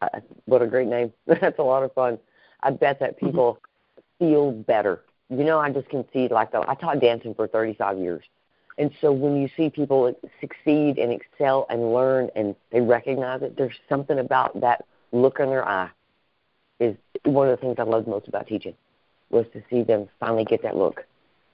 Uh, 0.00 0.08
what 0.46 0.62
a 0.62 0.66
great 0.66 0.88
name. 0.88 1.12
That's 1.26 1.58
a 1.58 1.62
lot 1.62 1.82
of 1.82 1.92
fun. 1.92 2.18
I 2.62 2.70
bet 2.70 3.00
that 3.00 3.16
mm-hmm. 3.16 3.26
people 3.26 3.58
mm-hmm. 3.58 4.24
feel 4.24 4.52
better. 4.52 5.02
You 5.28 5.44
know, 5.44 5.58
I 5.58 5.70
just 5.70 5.88
can 5.88 6.04
see 6.12 6.28
like 6.28 6.52
the, 6.52 6.64
I 6.68 6.74
taught 6.74 7.00
dancing 7.00 7.34
for 7.34 7.46
35 7.46 7.98
years. 7.98 8.24
And 8.78 8.90
so 9.00 9.12
when 9.12 9.36
you 9.36 9.48
see 9.56 9.68
people 9.68 10.14
succeed 10.40 10.98
and 10.98 11.12
excel 11.12 11.66
and 11.68 11.92
learn 11.92 12.30
and 12.34 12.56
they 12.72 12.80
recognize 12.80 13.42
it, 13.42 13.56
there's 13.56 13.76
something 13.88 14.18
about 14.18 14.58
that 14.60 14.86
look 15.12 15.38
in 15.38 15.50
their 15.50 15.68
eye 15.68 15.90
is 16.78 16.96
one 17.24 17.48
of 17.48 17.58
the 17.58 17.60
things 17.60 17.76
I 17.78 17.82
loved 17.82 18.08
most 18.08 18.26
about 18.26 18.46
teaching 18.46 18.74
was 19.28 19.46
to 19.52 19.62
see 19.70 19.82
them 19.82 20.08
finally 20.18 20.44
get 20.44 20.62
that 20.62 20.76
look. 20.76 21.04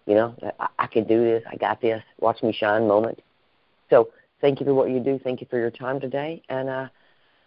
You 0.07 0.15
know, 0.15 0.35
I, 0.61 0.69
I 0.79 0.87
can 0.87 1.05
do 1.05 1.25
this. 1.25 1.43
I 1.51 1.57
got 1.57 1.81
this. 1.81 2.03
Watch 2.21 2.43
me 2.43 2.53
shine 2.53 2.87
moment. 2.87 3.21
So 3.91 4.11
thank 4.41 4.61
you 4.61 4.67
for 4.67 4.75
what 4.75 4.91
you 4.91 5.01
do. 5.01 5.19
Thank 5.23 5.41
you 5.41 5.47
for 5.51 5.59
your 5.59 5.71
time 5.71 6.01
today. 6.01 6.43
And 6.49 6.69
uh, 6.69 6.89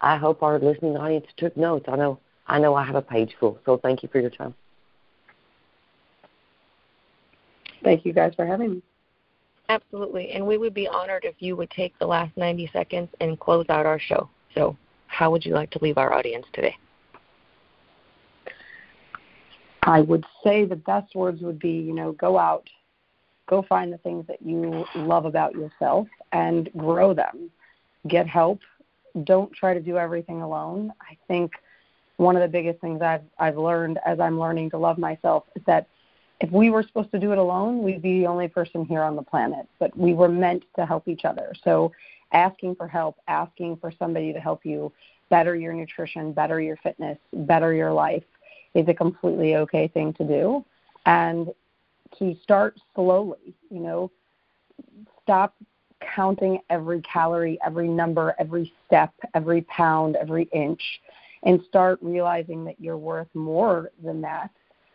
I 0.02 0.18
hope 0.18 0.44
our 0.44 0.60
listening 0.60 0.98
audience 0.98 1.28
took 1.38 1.56
notes. 1.58 1.86
I 1.88 1.96
know 1.96 2.20
I 2.48 2.60
know 2.60 2.74
I 2.74 2.84
have 2.84 2.96
a 2.96 3.02
page 3.02 3.36
full. 3.40 3.60
So 3.66 3.78
thank 3.78 4.02
you 4.02 4.10
for 4.10 4.20
your 4.20 4.32
time. 4.32 4.56
Thank 7.84 8.06
you 8.06 8.14
guys 8.14 8.34
for 8.36 8.46
having 8.46 8.72
me. 8.76 8.82
Absolutely. 9.70 10.32
And 10.32 10.46
we 10.46 10.58
would 10.58 10.74
be 10.74 10.88
honored 10.88 11.24
if 11.24 11.36
you 11.40 11.56
would 11.56 11.70
take 11.70 11.98
the 12.00 12.08
last 12.08 12.36
90 12.36 12.70
seconds 12.74 13.10
and 13.22 13.40
close 13.40 13.66
out 13.70 13.86
our 13.86 14.00
show. 14.00 14.28
So, 14.56 14.76
how 15.06 15.32
would 15.32 15.46
you 15.46 15.54
like 15.54 15.70
to 15.72 15.80
leave 15.82 15.98
our 15.98 16.12
audience 16.12 16.46
today? 16.54 16.76
I 19.84 20.02
would 20.02 20.26
say 20.44 20.66
the 20.66 20.76
best 20.76 21.16
words 21.16 21.42
would 21.42 21.60
be, 21.60 21.72
you 21.72 21.94
know, 21.94 22.12
go 22.14 22.38
out, 22.38 22.68
go 23.48 23.64
find 23.64 23.94
the 23.94 23.98
things 24.00 24.26
that 24.28 24.42
you 24.42 24.86
love 24.96 25.26
about 25.26 25.56
yourself 25.56 26.08
and 26.32 26.70
grow 26.76 27.14
them. 27.14 27.50
Get 28.08 28.28
help. 28.28 28.60
Don't 29.24 29.52
try 29.54 29.74
to 29.74 29.80
do 29.80 29.98
everything 29.98 30.42
alone. 30.42 30.94
I 31.02 31.18
think 31.28 31.54
one 32.18 32.36
of 32.36 32.42
the 32.42 32.48
biggest 32.48 32.80
things 32.82 33.02
I've 33.02 33.24
I've 33.38 33.58
learned 33.58 34.00
as 34.06 34.20
I'm 34.20 34.40
learning 34.40 34.72
to 34.72 34.78
love 34.78 34.98
myself 34.98 35.46
is 35.56 35.64
that 35.66 35.88
if 36.42 36.52
we 36.52 36.70
were 36.70 36.84
supposed 36.84 37.12
to 37.12 37.20
do 37.20 37.32
it 37.32 37.38
alone, 37.38 37.84
we'd 37.84 38.02
be 38.02 38.20
the 38.20 38.28
only 38.28 38.48
person 38.48 38.86
here 38.86 39.02
on 39.02 39.16
the 39.16 39.22
planet. 39.22 39.68
But 39.78 39.98
we 39.98 40.14
were 40.14 40.30
meant 40.30 40.64
to 40.76 40.86
help 40.86 41.08
each 41.08 41.26
other. 41.26 41.54
So 41.64 41.92
asking 42.32 42.76
for 42.76 42.88
help, 42.88 43.18
asking 43.28 43.78
for 43.78 43.92
somebody 43.92 44.32
to 44.34 44.40
help 44.40 44.66
you 44.66 44.92
better 45.30 45.56
your 45.56 45.74
nutrition, 45.74 46.32
better 46.32 46.62
your 46.62 46.78
fitness, 46.78 47.18
better 47.34 47.74
your 47.74 47.92
life 47.92 48.24
is 48.74 48.88
a 48.88 48.94
completely 48.94 49.56
okay 49.56 49.88
thing 49.88 50.14
to 50.14 50.24
do. 50.24 50.66
And 51.06 51.50
to 52.18 52.36
start 52.44 52.80
slowly, 52.96 53.54
you 53.70 53.80
know, 53.80 54.12
stop 55.24 55.56
counting 56.16 56.60
every 56.70 57.02
calorie, 57.02 57.60
every 57.66 57.88
number, 57.88 58.36
every 58.40 58.72
step, 58.86 59.14
every 59.34 59.62
pound, 59.64 60.16
every 60.16 60.44
inch, 60.54 60.82
and 61.44 61.62
start 61.68 62.00
realizing 62.02 62.66
that 62.66 62.80
you're 62.80 62.98
worth 62.98 63.28
more 63.34 63.92
than 64.04 64.22
that. 64.22 64.50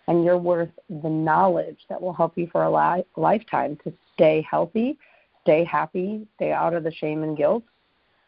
And 0.07 0.23
you're 0.23 0.37
worth 0.37 0.69
the 1.03 1.09
knowledge 1.09 1.79
that 1.89 2.01
will 2.01 2.13
help 2.13 2.37
you 2.37 2.47
for 2.53 2.65
a 2.65 2.71
li- 2.71 3.05
lifetime 3.17 3.79
to 3.85 3.93
stay 4.13 4.47
healthy, 4.49 4.99
stay 5.43 5.65
happy, 5.65 6.27
stay 6.37 6.53
out 6.53 6.75
of 6.75 6.85
the 6.85 6.93
shame 6.93 7.23
and 7.23 7.37
guilt, 7.37 7.63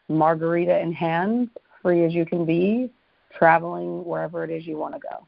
margarita 0.09 0.79
in 0.79 0.91
hand, 0.91 1.49
free 1.81 2.03
as 2.03 2.13
you 2.13 2.25
can 2.25 2.45
be, 2.45 2.89
traveling 3.37 4.03
wherever 4.03 4.43
it 4.43 4.49
is 4.49 4.65
you 4.65 4.77
want 4.77 4.95
to 4.95 4.99
go. 4.99 5.27